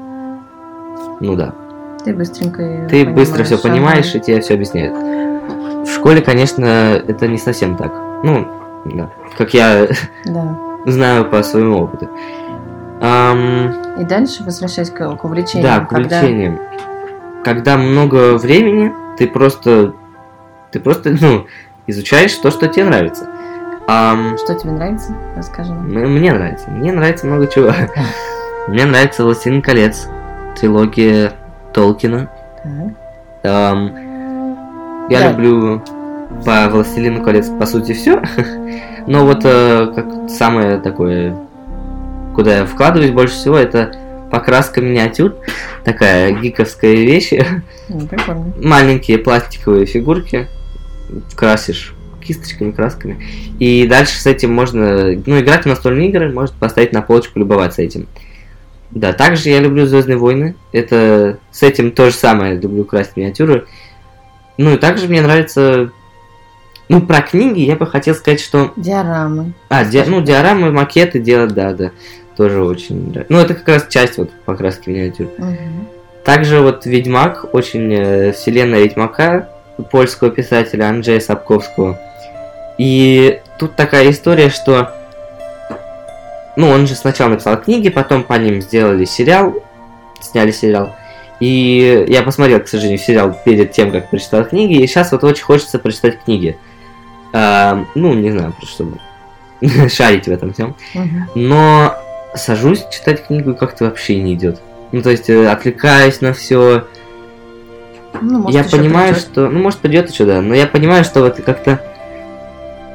ну 1.20 1.36
да, 1.36 1.54
Ты 2.04 2.14
быстренько 2.14 2.88
ты 2.90 3.06
быстро 3.06 3.44
все 3.44 3.56
ага. 3.56 3.70
понимаешь, 3.70 4.14
и 4.16 4.20
тебе 4.20 4.42
все 4.42 4.54
объясняют. 4.56 4.94
В 5.88 5.92
школе, 5.94 6.22
конечно, 6.22 6.66
это 6.66 7.28
не 7.28 7.38
совсем 7.38 7.76
так. 7.78 7.94
Ну, 8.24 8.48
да, 8.86 9.10
как 9.38 9.54
я 9.54 9.88
Да. 10.26 10.58
знаю 10.86 11.26
по 11.30 11.42
своему 11.44 11.84
опыту. 11.84 12.10
Ам, 13.02 13.74
И 14.00 14.04
дальше, 14.04 14.44
возвращаясь 14.44 14.90
к, 14.90 15.16
к 15.16 15.24
увлечениям, 15.26 15.64
да, 15.80 15.86
к 15.86 15.90
когда- 15.90 16.18
увлечениям. 16.20 16.60
Когда 17.44 17.78
много 17.78 18.38
времени, 18.38 18.92
ты 19.18 19.28
просто, 19.28 19.94
ты 20.72 20.80
просто, 20.80 21.16
ну, 21.22 21.46
изучаешь 21.88 22.34
то, 22.36 22.52
что 22.52 22.68
тебе 22.68 22.86
нравится. 22.86 23.28
Ам, 23.88 24.36
Что 24.38 24.56
тебе 24.56 24.72
нравится? 24.72 25.16
Расскажи 25.38 25.72
мне 25.74 26.34
нравится, 26.34 26.72
мне 26.72 26.92
нравится 26.92 27.28
много 27.28 27.46
чего. 27.48 27.70
Мне 28.68 28.86
нравится 28.86 29.24
«Властелин 29.24 29.62
колец», 29.62 30.08
трилогия 30.60 31.34
Толкина. 31.74 32.30
Так. 32.64 32.74
Ам, 33.44 35.08
я 35.10 35.20
Да. 35.20 35.32
люблю 35.32 35.84
по 36.44 36.70
«Властелину 36.70 37.24
колец» 37.24 37.48
по 37.48 37.66
сути 37.66 37.94
все. 37.94 38.22
Но 39.08 39.26
вот 39.26 39.42
э, 39.44 39.92
как 39.94 40.30
самое 40.30 40.80
такое, 40.80 41.36
куда 42.34 42.58
я 42.60 42.66
вкладываюсь 42.66 43.12
больше 43.12 43.36
всего, 43.36 43.56
это 43.58 43.92
покраска 44.32 44.82
миниатюр. 44.82 45.36
Такая 45.84 46.32
гиковская 46.32 46.94
вещь. 46.96 47.34
Ну, 47.88 48.08
прикольно. 48.08 48.52
Маленькие 48.60 49.20
пластиковые 49.20 49.86
фигурки. 49.86 50.48
Красишь 51.36 51.94
кисточками, 52.26 52.72
красками. 52.72 53.24
И 53.60 53.86
дальше 53.88 54.20
с 54.20 54.26
этим 54.26 54.52
можно, 54.52 55.12
ну, 55.28 55.40
играть 55.40 55.64
в 55.64 55.68
настольные 55.68 56.10
игры, 56.10 56.32
можно 56.34 56.56
поставить 56.60 56.92
на 56.92 57.04
полочку, 57.04 57.38
любоваться 57.38 57.84
этим. 57.84 58.08
Да, 58.96 59.12
также 59.12 59.50
я 59.50 59.60
люблю 59.60 59.86
Звездные 59.86 60.18
войны. 60.18 60.56
Это 60.72 61.38
с 61.52 61.62
этим 61.62 61.92
то 61.92 62.10
же 62.10 62.16
самое, 62.16 62.56
люблю 62.56 62.86
красть 62.86 63.18
миниатюры. 63.18 63.68
Ну 64.58 64.74
и 64.74 64.78
также 64.78 65.10
мне 65.10 65.22
нравится. 65.22 65.92
Ну, 66.88 67.02
про 67.02 67.22
книги 67.22 67.60
я 67.60 67.76
бы 67.76 67.86
хотел 67.86 68.16
сказать, 68.16 68.40
что. 68.40 68.72
Диорамы. 68.78 69.54
А, 69.68 69.84
ди... 69.84 70.02
ну, 70.08 70.22
диорамы, 70.22 70.72
макеты 70.72 71.20
делать, 71.20 71.54
да, 71.54 71.74
да. 71.74 71.92
Тоже 72.38 72.64
очень 72.64 73.10
нравится. 73.10 73.34
Ну, 73.34 73.40
это 73.40 73.54
как 73.54 73.68
раз 73.68 73.88
часть 73.90 74.18
вот 74.18 74.32
покраски 74.46 74.90
миниатюр. 74.90 75.28
Мгм. 75.38 75.88
Также 76.24 76.62
вот 76.62 76.86
Ведьмак, 76.86 77.54
очень 77.54 77.94
э, 77.94 78.32
вселенная 78.32 78.82
Ведьмака, 78.82 79.50
польского 79.92 80.32
писателя 80.32 80.86
Анджея 80.86 81.20
Сапковского. 81.20 82.00
И 82.78 83.42
тут 83.60 83.76
такая 83.76 84.10
история, 84.10 84.50
что 84.50 84.94
ну, 86.56 86.70
он 86.70 86.88
же 86.88 86.96
сначала 86.96 87.30
написал 87.30 87.62
книги, 87.62 87.90
потом 87.90 88.24
по 88.24 88.34
ним 88.34 88.62
сделали 88.62 89.06
сериал, 89.06 89.56
сняли 90.22 90.52
сериал. 90.52 90.96
И 91.40 92.06
я 92.08 92.24
посмотрел, 92.24 92.62
к 92.62 92.68
сожалению, 92.68 93.00
сериал 93.00 93.38
перед 93.44 93.72
тем, 93.72 93.92
как 93.92 94.10
прочитал 94.10 94.46
книги, 94.46 94.82
и 94.82 94.88
сейчас 94.88 95.12
вот 95.12 95.24
очень 95.24 95.44
хочется 95.44 95.80
прочитать 95.80 96.24
книги. 96.24 96.58
А, 97.34 97.86
ну, 97.96 98.14
не 98.14 98.32
знаю, 98.32 98.54
просто 98.54 98.76
чтобы 98.76 99.00
шарить 99.90 100.28
в 100.28 100.32
этом 100.32 100.54
всем. 100.54 100.76
Но 101.36 101.96
сажусь 102.36 102.86
читать 102.92 103.28
книгу 103.28 103.52
и 103.52 103.56
как-то 103.56 103.86
вообще 103.86 104.22
не 104.22 104.34
идет. 104.34 104.62
Ну, 104.92 105.02
то 105.02 105.10
есть, 105.10 105.30
э, 105.30 105.48
отвлекаюсь 105.48 106.22
на 106.22 106.34
все. 106.34 106.86
Ну, 108.22 108.40
может, 108.40 108.56
я 108.56 108.64
понимаю, 108.64 109.14
придёт. 109.14 109.32
что. 109.32 109.50
Ну, 109.50 109.60
может, 109.60 109.80
придет 109.80 110.10
еще, 110.10 110.26
да. 110.26 110.42
Но 110.42 110.54
я 110.56 110.68
понимаю, 110.68 111.04
что 111.04 111.22
вот 111.22 111.36
как-то. 111.46 111.82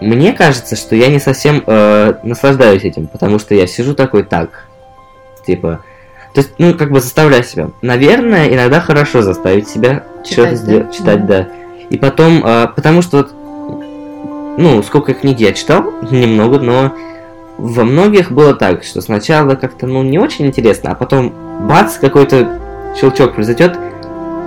Мне 0.00 0.32
кажется, 0.32 0.76
что 0.76 0.96
я 0.96 1.08
не 1.08 1.18
совсем 1.18 1.62
э, 1.66 2.14
наслаждаюсь 2.22 2.84
этим, 2.84 3.06
потому 3.06 3.38
что 3.38 3.54
я 3.54 3.66
сижу 3.66 3.94
такой 3.94 4.22
так. 4.22 4.66
Типа. 5.46 5.80
То 6.34 6.40
есть, 6.40 6.52
ну, 6.58 6.74
как 6.74 6.90
бы 6.90 7.00
заставляю 7.00 7.42
себя. 7.42 7.70
Наверное, 7.82 8.48
иногда 8.48 8.80
хорошо 8.80 9.22
заставить 9.22 9.68
себя 9.68 10.04
Читать, 10.24 10.58
что-то 10.58 10.84
да? 10.84 10.92
читать, 10.92 11.26
да. 11.26 11.48
И 11.90 11.98
потом, 11.98 12.44
э, 12.44 12.68
потому 12.74 13.02
что 13.02 13.18
вот, 13.18 13.32
ну, 14.58 14.82
сколько 14.82 15.12
книг 15.12 15.38
я 15.40 15.52
читал, 15.52 15.92
немного, 16.10 16.58
но 16.60 16.94
во 17.58 17.84
многих 17.84 18.32
было 18.32 18.54
так, 18.54 18.84
что 18.84 19.00
сначала 19.00 19.54
как-то, 19.54 19.86
ну, 19.86 20.02
не 20.02 20.18
очень 20.18 20.46
интересно, 20.46 20.92
а 20.92 20.94
потом, 20.94 21.34
бац, 21.68 21.98
какой-то 21.98 22.58
щелчок 22.98 23.34
произойдет, 23.34 23.76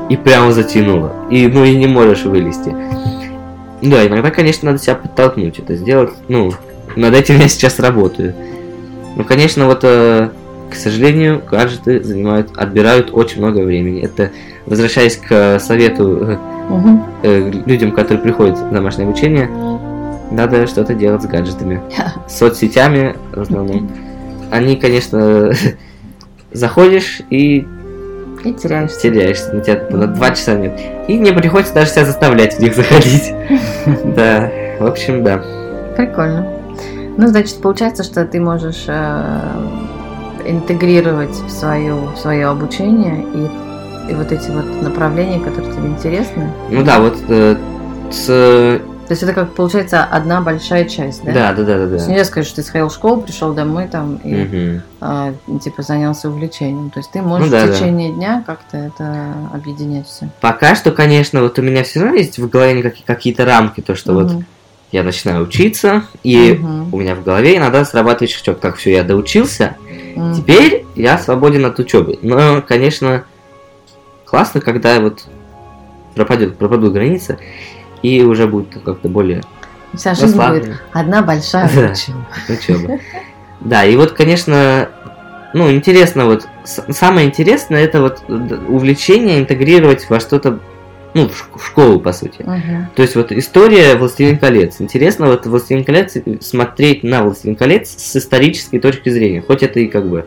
и 0.09 0.17
прямо 0.17 0.51
затянуло. 0.51 1.13
И, 1.29 1.47
ну, 1.47 1.63
и 1.63 1.75
не 1.75 1.87
можешь 1.87 2.23
вылезти. 2.23 2.75
Да, 3.83 4.07
иногда, 4.07 4.31
конечно, 4.31 4.71
надо 4.71 4.81
себя 4.81 4.95
подтолкнуть, 4.95 5.59
это 5.59 5.75
сделать, 5.75 6.11
ну, 6.29 6.53
над 6.95 7.13
этим 7.13 7.39
я 7.39 7.47
сейчас 7.49 7.79
работаю. 7.79 8.33
Ну, 9.17 9.23
конечно, 9.25 9.65
вот, 9.65 9.79
э, 9.83 10.29
к 10.71 10.75
сожалению, 10.75 11.41
гаджеты 11.51 12.01
занимают, 12.01 12.49
отбирают 12.55 13.09
очень 13.11 13.39
много 13.39 13.59
времени. 13.59 14.01
Это, 14.01 14.31
возвращаясь 14.65 15.17
к 15.17 15.59
совету 15.59 16.39
Мгм. 16.69 17.03
э, 17.23 17.51
людям, 17.65 17.91
которые 17.91 18.23
приходят 18.23 18.57
в 18.57 18.71
домашнее 18.71 19.05
обучение, 19.07 19.49
надо 20.31 20.65
что-то 20.65 20.93
делать 20.93 21.21
с 21.21 21.25
гаджетами. 21.25 21.81
С 22.27 22.37
соцсетями 22.37 23.15
в 23.33 23.41
основном. 23.41 23.91
Они, 24.49 24.77
конечно, 24.77 25.51
заходишь 26.53 27.21
и 27.29 27.67
И 28.43 28.53
теряешься. 28.53 28.99
теряешься. 28.99 29.53
На 29.53 29.61
тебя 29.61 29.85
на 29.89 30.07
два 30.07 30.31
часа 30.31 30.55
нет. 30.55 30.79
И 31.07 31.17
не 31.17 31.31
приходится 31.31 31.73
даже 31.73 31.91
себя 31.91 32.05
заставлять 32.05 32.55
в 32.55 32.59
них 32.59 32.75
заходить. 32.75 33.33
Да, 34.15 34.51
в 34.79 34.85
общем, 34.85 35.23
да. 35.23 35.41
Прикольно. 35.95 36.47
Ну, 37.17 37.27
значит, 37.27 37.61
получается, 37.61 38.03
что 38.03 38.25
ты 38.25 38.39
можешь 38.39 38.85
э, 38.87 39.39
интегрировать 40.45 41.35
в 41.35 41.49
свое, 41.49 41.93
в 41.93 42.17
свое 42.17 42.47
обучение 42.47 43.23
и, 43.33 44.11
и 44.11 44.15
вот 44.15 44.31
эти 44.31 44.49
вот 44.49 44.81
направления, 44.81 45.39
которые 45.39 45.71
тебе 45.73 45.87
интересны. 45.87 46.51
Ну 46.69 46.83
да, 46.83 46.99
вот 46.99 47.17
э, 47.29 47.55
с... 48.11 48.81
То 49.07 49.11
есть 49.11 49.21
это 49.23 49.33
как 49.33 49.53
получается 49.53 50.03
одна 50.05 50.39
большая 50.41 50.85
часть, 50.85 51.23
да? 51.25 51.33
Да, 51.33 51.53
да, 51.53 51.63
да, 51.63 51.77
да. 51.79 51.87
То 51.87 51.93
есть 51.95 52.05
да. 52.05 52.11
нельзя 52.13 52.25
сказать, 52.25 52.47
что 52.47 52.55
ты 52.57 52.63
сходил 52.63 52.87
в 52.87 52.93
школу, 52.93 53.21
пришел 53.21 53.53
домой 53.53 53.87
там 53.91 54.15
и 54.23 54.33
Мгм. 54.33 54.81
а, 55.01 55.33
типа 55.61 55.81
занялся 55.81 56.29
увлечением. 56.29 56.89
То 56.89 56.99
есть 56.99 57.11
ты 57.11 57.21
можешь 57.21 57.47
Ну 57.47 57.51
да, 57.51 57.65
в 57.65 57.67
да. 57.69 57.73
течение 57.75 58.11
дня 58.13 58.43
как-то 58.47 58.77
это 58.77 59.33
объединять 59.53 60.07
все. 60.07 60.29
Пока 60.39 60.75
что, 60.75 60.91
конечно, 60.91 61.41
вот 61.41 61.59
у 61.59 61.61
меня 61.61 61.83
все 61.83 61.99
равно 61.99 62.15
есть 62.15 62.39
в 62.39 62.47
голове 62.49 62.81
какие- 62.81 63.05
какие-то 63.05 63.43
рамки, 63.45 63.81
то, 63.81 63.93
что 63.95 64.13
вот 64.13 64.31
я 64.93 65.03
начинаю 65.03 65.43
учиться, 65.43 66.03
и 66.23 66.57
у 66.91 66.97
меня 66.97 67.15
в 67.15 67.23
голове 67.23 67.57
иногда 67.57 67.83
срабатывает 67.83 68.29
щелчок, 68.29 68.59
так, 68.59 68.77
все, 68.77 68.91
я 68.93 69.03
доучился, 69.03 69.75
Теперь 70.35 70.85
я 70.95 71.17
свободен 71.17 71.65
от 71.65 71.79
учебы. 71.79 72.19
Но, 72.21 72.61
конечно, 72.61 73.23
классно, 74.25 74.61
когда 74.61 74.99
вот 74.99 75.25
пропадет, 76.13 76.57
пропадут 76.57 76.93
границы, 76.93 77.39
и 78.03 78.21
уже 78.21 78.45
будет 78.47 78.67
как-то 78.85 79.09
более 79.09 79.41
Вся 79.95 80.13
жизнь 80.13 80.37
будет 80.37 80.79
одна 80.91 81.21
большая 81.23 81.69
Да. 81.73 81.91
учеба. 81.91 82.25
учеба. 82.49 82.99
Да, 83.61 83.85
и 83.85 83.95
вот, 83.95 84.11
конечно, 84.11 84.89
ну, 85.53 85.71
интересно, 85.71 86.25
вот, 86.25 86.47
самое 86.65 87.27
интересное, 87.27 87.83
это 87.83 88.01
вот 88.01 88.23
увлечение 88.67 89.39
интегрировать 89.39 90.09
во 90.09 90.19
что-то, 90.19 90.59
ну, 91.13 91.29
в 91.29 91.63
школу, 91.65 91.99
по 91.99 92.11
сути. 92.11 92.41
Мгм. 92.41 92.87
То 92.95 93.03
есть 93.03 93.15
вот 93.15 93.31
история 93.31 93.95
«Властелин 93.95 94.37
колец». 94.39 94.81
Интересно 94.81 95.27
вот 95.27 95.45
«Властелин 95.45 95.85
колец» 95.85 96.15
смотреть 96.41 97.03
на 97.03 97.23
«Властелин 97.23 97.55
колец» 97.55 97.89
с 97.95 98.15
исторической 98.17 98.79
точки 98.79 99.09
зрения. 99.09 99.41
Хоть 99.41 99.61
это 99.63 99.79
и 99.79 99.87
как 99.87 100.09
бы 100.09 100.25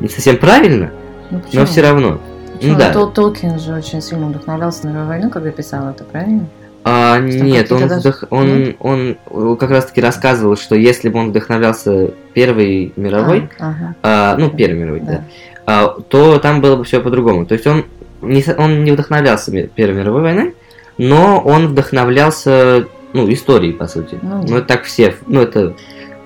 не 0.00 0.08
совсем 0.08 0.36
правильно, 0.36 0.92
Ну, 1.30 1.40
почему? 1.40 1.60
но 1.62 1.66
все 1.66 1.80
равно. 1.80 2.20
Почему? 2.54 2.72
Ну 2.74 2.78
да. 2.78 2.92
Тол- 2.92 3.12
Толкин 3.12 3.58
же 3.58 3.72
очень 3.74 4.02
сильно 4.02 4.26
вдохновлялся 4.26 4.86
на 4.86 5.06
войну, 5.06 5.30
когда 5.30 5.50
писал 5.50 5.88
это, 5.88 6.04
правильно? 6.04 6.46
А, 6.90 7.16
Что, 7.28 7.44
нет, 7.44 7.70
он, 7.72 7.86
даже- 7.88 8.00
вдох- 8.08 8.26
он, 8.30 8.76
он, 8.80 9.16
э, 9.30 9.56
как 9.58 9.70
раз 9.70 9.86
таки 9.86 10.00
рассказывал, 10.00 10.56
что 10.56 10.74
если 10.74 11.08
бы 11.08 11.18
он 11.18 11.30
вдохновлялся 11.30 12.12
Первой 12.34 12.92
мировой, 12.96 13.48
А, 13.58 13.68
ага. 13.68 13.94
а, 14.02 14.36
ну. 14.38 14.50
Первой 14.50 14.78
мировой, 14.78 15.00
да, 15.00 15.06
Да. 15.12 15.24
а, 15.66 16.00
то 16.08 16.38
там 16.38 16.60
было 16.60 16.76
бы 16.76 16.84
все 16.84 17.00
по-другому. 17.00 17.44
То 17.46 17.54
есть 17.54 17.66
он 17.66 17.84
не, 18.22 18.42
он 18.56 18.84
не 18.84 18.92
вдохновлялся 18.92 19.50
Первой 19.50 19.94
мировой 19.98 20.22
войной, 20.22 20.54
но 20.96 21.40
он 21.40 21.68
вдохновлялся, 21.68 22.86
ну, 23.12 23.30
историей, 23.32 23.72
по 23.72 23.86
сути. 23.86 24.18
Ну, 24.22 24.42
Ну, 24.48 24.56
это 24.56 24.66
так 24.66 24.84
все, 24.84 25.14
ну, 25.26 25.40
это 25.42 25.74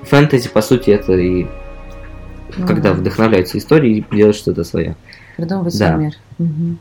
фэнтези, 0.04 0.48
по 0.48 0.62
сути, 0.62 0.90
это 0.90 1.12
и 1.14 1.46
Ну 2.56 2.66
когда 2.66 2.90
да. 2.90 2.94
вдохновляются 2.94 3.58
историей 3.58 3.98
и 4.10 4.14
делают 4.16 4.36
что-то 4.36 4.64
свое. 4.64 4.94
Придумывать 5.36 5.78
Да. 5.78 5.94
мир. 5.96 6.12
Мгм. 6.38 6.78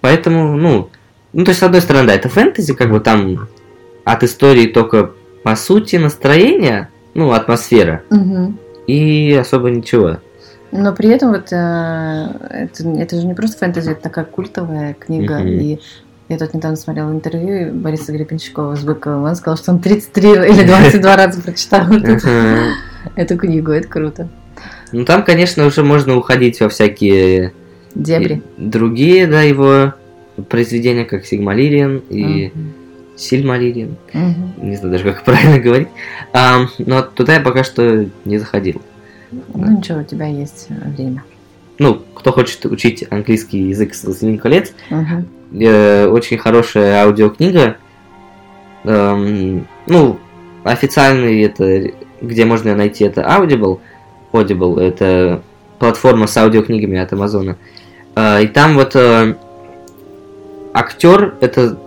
Поэтому, 0.00 0.56
ну, 0.56 0.90
ну, 1.36 1.44
то 1.44 1.50
есть, 1.50 1.60
с 1.60 1.62
одной 1.62 1.82
стороны, 1.82 2.08
да, 2.08 2.14
это 2.14 2.30
фэнтези, 2.30 2.72
как 2.72 2.90
бы 2.90 2.98
там 2.98 3.48
от 4.04 4.22
истории 4.24 4.68
только 4.68 5.10
по 5.42 5.54
сути 5.54 5.96
настроение, 5.96 6.88
ну, 7.12 7.32
атмосфера, 7.32 8.02
Мгм. 8.08 8.58
и 8.86 9.36
особо 9.38 9.68
ничего. 9.70 10.16
Но 10.72 10.94
при 10.94 11.10
этом 11.10 11.32
вот 11.32 11.52
э, 11.52 12.26
это, 12.50 12.88
это 12.88 13.20
же 13.20 13.26
не 13.26 13.34
просто 13.34 13.58
фэнтези, 13.58 13.90
это 13.90 14.02
такая 14.02 14.24
культовая 14.24 14.94
книга. 14.94 15.38
Мгм. 15.38 15.48
И 15.48 15.78
я 16.30 16.38
тут 16.38 16.54
недавно 16.54 16.76
смотрела 16.76 17.12
интервью 17.12 17.72
Бориса 17.74 18.12
Гребенщикова 18.12 18.74
с 18.74 18.80
Быковым. 18.80 19.24
Он 19.24 19.36
сказал, 19.36 19.58
что 19.58 19.72
он 19.72 19.78
33 19.80 20.28
или 20.30 20.64
22 20.66 21.16
раза 21.16 21.42
прочитал 21.42 21.82
эту, 23.14 23.38
книгу. 23.38 23.70
Это 23.72 23.88
круто. 23.88 24.28
Ну, 24.92 25.04
там, 25.04 25.22
конечно, 25.22 25.66
уже 25.66 25.84
можно 25.84 26.16
уходить 26.16 26.60
во 26.60 26.68
всякие 26.70 27.52
Дебри. 27.94 28.42
другие, 28.56 29.26
да, 29.26 29.42
его 29.42 29.92
произведения, 30.48 31.04
как 31.04 31.24
Сигмалириан 31.26 32.02
и 32.10 32.50
Мгм. 32.54 32.72
Сильмалириан. 33.16 33.96
Мгм. 34.12 34.52
Не 34.68 34.76
знаю 34.76 34.92
даже, 34.92 35.04
как 35.04 35.22
правильно 35.24 35.58
говорить. 35.58 35.88
А, 36.32 36.66
но 36.78 37.02
туда 37.02 37.34
я 37.34 37.40
пока 37.40 37.64
что 37.64 38.06
не 38.24 38.38
заходил. 38.38 38.80
Ну 39.32 39.78
ничего, 39.78 40.00
у 40.00 40.04
тебя 40.04 40.26
есть 40.26 40.68
время. 40.68 41.24
Ну, 41.78 42.02
кто 42.14 42.32
хочет 42.32 42.64
учить 42.66 43.04
английский 43.10 43.58
язык 43.68 43.94
с 43.94 44.04
«Властелин 44.04 44.38
колец», 44.38 44.72
Мгм. 44.90 45.26
э, 45.60 46.06
очень 46.06 46.38
хорошая 46.38 47.02
аудиокнига. 47.04 47.76
Эм, 48.84 49.66
ну, 49.86 50.18
официальный 50.64 51.42
это, 51.42 51.90
где 52.20 52.44
можно 52.44 52.74
найти, 52.74 53.04
это 53.04 53.22
Audible. 53.22 53.80
Audible 54.32 54.80
это 54.80 55.42
платформа 55.78 56.26
с 56.26 56.36
аудиокнигами 56.36 56.98
от 56.98 57.12
Амазона. 57.12 57.56
Э, 58.14 58.42
и 58.42 58.46
там 58.46 58.74
вот 58.74 58.94
э, 58.96 59.34
актер 60.76 61.34
это, 61.40 61.78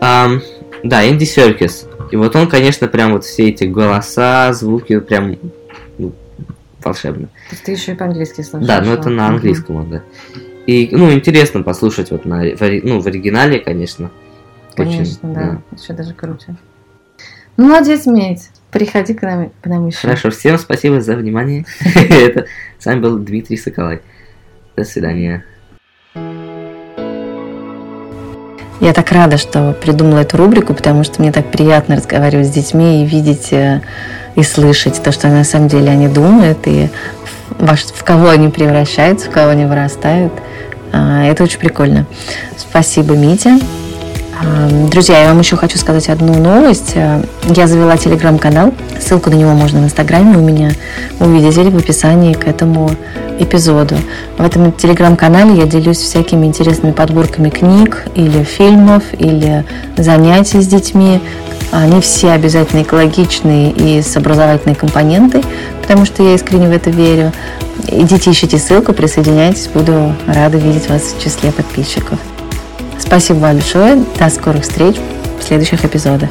ам, 0.00 0.40
да, 0.82 1.08
Энди 1.08 1.24
Серкис. 1.24 1.86
И 2.10 2.16
вот 2.16 2.34
он, 2.34 2.48
конечно, 2.48 2.88
прям 2.88 3.12
вот 3.12 3.24
все 3.24 3.50
эти 3.50 3.64
голоса, 3.64 4.52
звуки, 4.54 4.98
прям 5.00 5.36
ну, 5.98 6.14
волшебно. 6.82 7.26
То 7.26 7.52
есть 7.52 7.64
ты 7.64 7.72
еще 7.72 7.92
и 7.92 7.94
по-английски 7.94 8.40
слушаешь. 8.40 8.66
Да, 8.66 8.80
но 8.80 8.94
это 8.94 9.10
на 9.10 9.28
английском, 9.28 9.76
он, 9.76 9.90
да. 9.90 10.02
И, 10.66 10.88
ну, 10.92 11.12
интересно 11.12 11.62
послушать 11.62 12.10
вот 12.10 12.24
на, 12.24 12.42
в, 12.42 12.60
ну, 12.82 13.00
в 13.00 13.06
оригинале, 13.06 13.58
конечно. 13.58 14.10
Очень, 14.76 14.92
Конечно, 14.92 15.32
да. 15.34 15.62
Еще 15.76 15.92
даже 15.92 16.14
круче. 16.14 16.56
Молодец, 17.56 18.06
Медь. 18.06 18.50
Приходи 18.70 19.14
к 19.14 19.22
нам, 19.22 19.50
к 19.60 19.66
нам 19.66 19.86
еще. 19.86 19.98
Хорошо, 19.98 20.30
всем 20.30 20.58
спасибо 20.58 21.00
за 21.00 21.16
внимание. 21.16 21.64
Это 21.94 22.46
с 22.78 22.86
вами 22.86 23.00
был 23.00 23.18
Дмитрий 23.18 23.56
Соколай. 23.56 24.00
До 24.76 24.84
свидания. 24.84 25.44
Я 28.80 28.92
так 28.92 29.10
рада, 29.10 29.38
что 29.38 29.72
придумала 29.72 30.20
эту 30.20 30.36
рубрику, 30.36 30.72
потому 30.72 31.02
что 31.04 31.20
мне 31.20 31.32
так 31.32 31.50
приятно 31.50 31.96
разговаривать 31.96 32.46
с 32.46 32.50
детьми 32.50 33.02
и 33.02 33.06
видеть 33.06 33.52
э, 33.52 33.80
и 34.36 34.42
слышать 34.44 35.02
то, 35.02 35.10
что 35.10 35.28
на 35.28 35.42
самом 35.42 35.68
деле 35.68 35.90
они 35.90 36.06
думают, 36.06 36.58
и 36.66 36.88
в, 37.58 37.76
в 37.76 38.04
кого 38.04 38.28
они 38.28 38.48
превращаются, 38.48 39.28
в 39.28 39.32
кого 39.32 39.50
они 39.50 39.64
вырастают. 39.64 40.32
А, 40.92 41.24
это 41.24 41.42
очень 41.42 41.58
прикольно. 41.58 42.06
Спасибо, 42.56 43.14
Митя. 43.14 43.58
Друзья, 44.90 45.22
я 45.22 45.28
вам 45.28 45.40
еще 45.40 45.56
хочу 45.56 45.78
сказать 45.78 46.08
одну 46.08 46.34
новость. 46.34 46.92
Э, 46.94 47.24
я 47.44 47.66
завела 47.66 47.96
телеграм-канал, 47.96 48.72
ссылку 49.00 49.30
на 49.30 49.34
него 49.34 49.52
можно 49.52 49.80
в 49.80 49.84
инстаграме 49.84 50.36
у 50.36 50.40
меня 50.40 50.70
увидеть 51.18 51.56
или 51.56 51.70
в 51.70 51.76
описании 51.76 52.34
к 52.34 52.46
этому 52.46 52.90
эпизоду. 53.40 53.96
В 54.36 54.44
этом 54.44 54.70
телеграм-канале 54.70 55.56
я 55.58 55.66
делюсь 55.66 55.98
всякими 55.98 56.46
интересными 56.46 56.92
подборками 56.92 57.50
книг 57.50 58.04
или 58.14 58.44
фильмов, 58.44 59.02
или 59.18 59.64
занятий 59.96 60.60
с 60.60 60.68
детьми. 60.68 61.20
Они 61.72 62.00
все 62.00 62.30
обязательно 62.30 62.82
экологичные 62.82 63.72
и 63.72 64.00
с 64.02 64.16
образовательной 64.16 64.76
компонентой, 64.76 65.42
потому 65.82 66.04
что 66.04 66.22
я 66.22 66.34
искренне 66.34 66.68
в 66.68 66.72
это 66.72 66.90
верю. 66.90 67.32
Идите, 67.88 68.30
ищите 68.30 68.58
ссылку, 68.58 68.92
присоединяйтесь, 68.92 69.66
буду 69.66 70.14
рада 70.28 70.58
видеть 70.58 70.88
вас 70.88 71.14
в 71.18 71.22
числе 71.22 71.50
подписчиков. 71.50 72.18
Спасибо 73.08 73.40
большое. 73.40 74.04
До 74.18 74.28
скорых 74.28 74.64
встреч 74.64 74.96
в 75.40 75.42
следующих 75.42 75.82
эпизодах. 75.82 76.28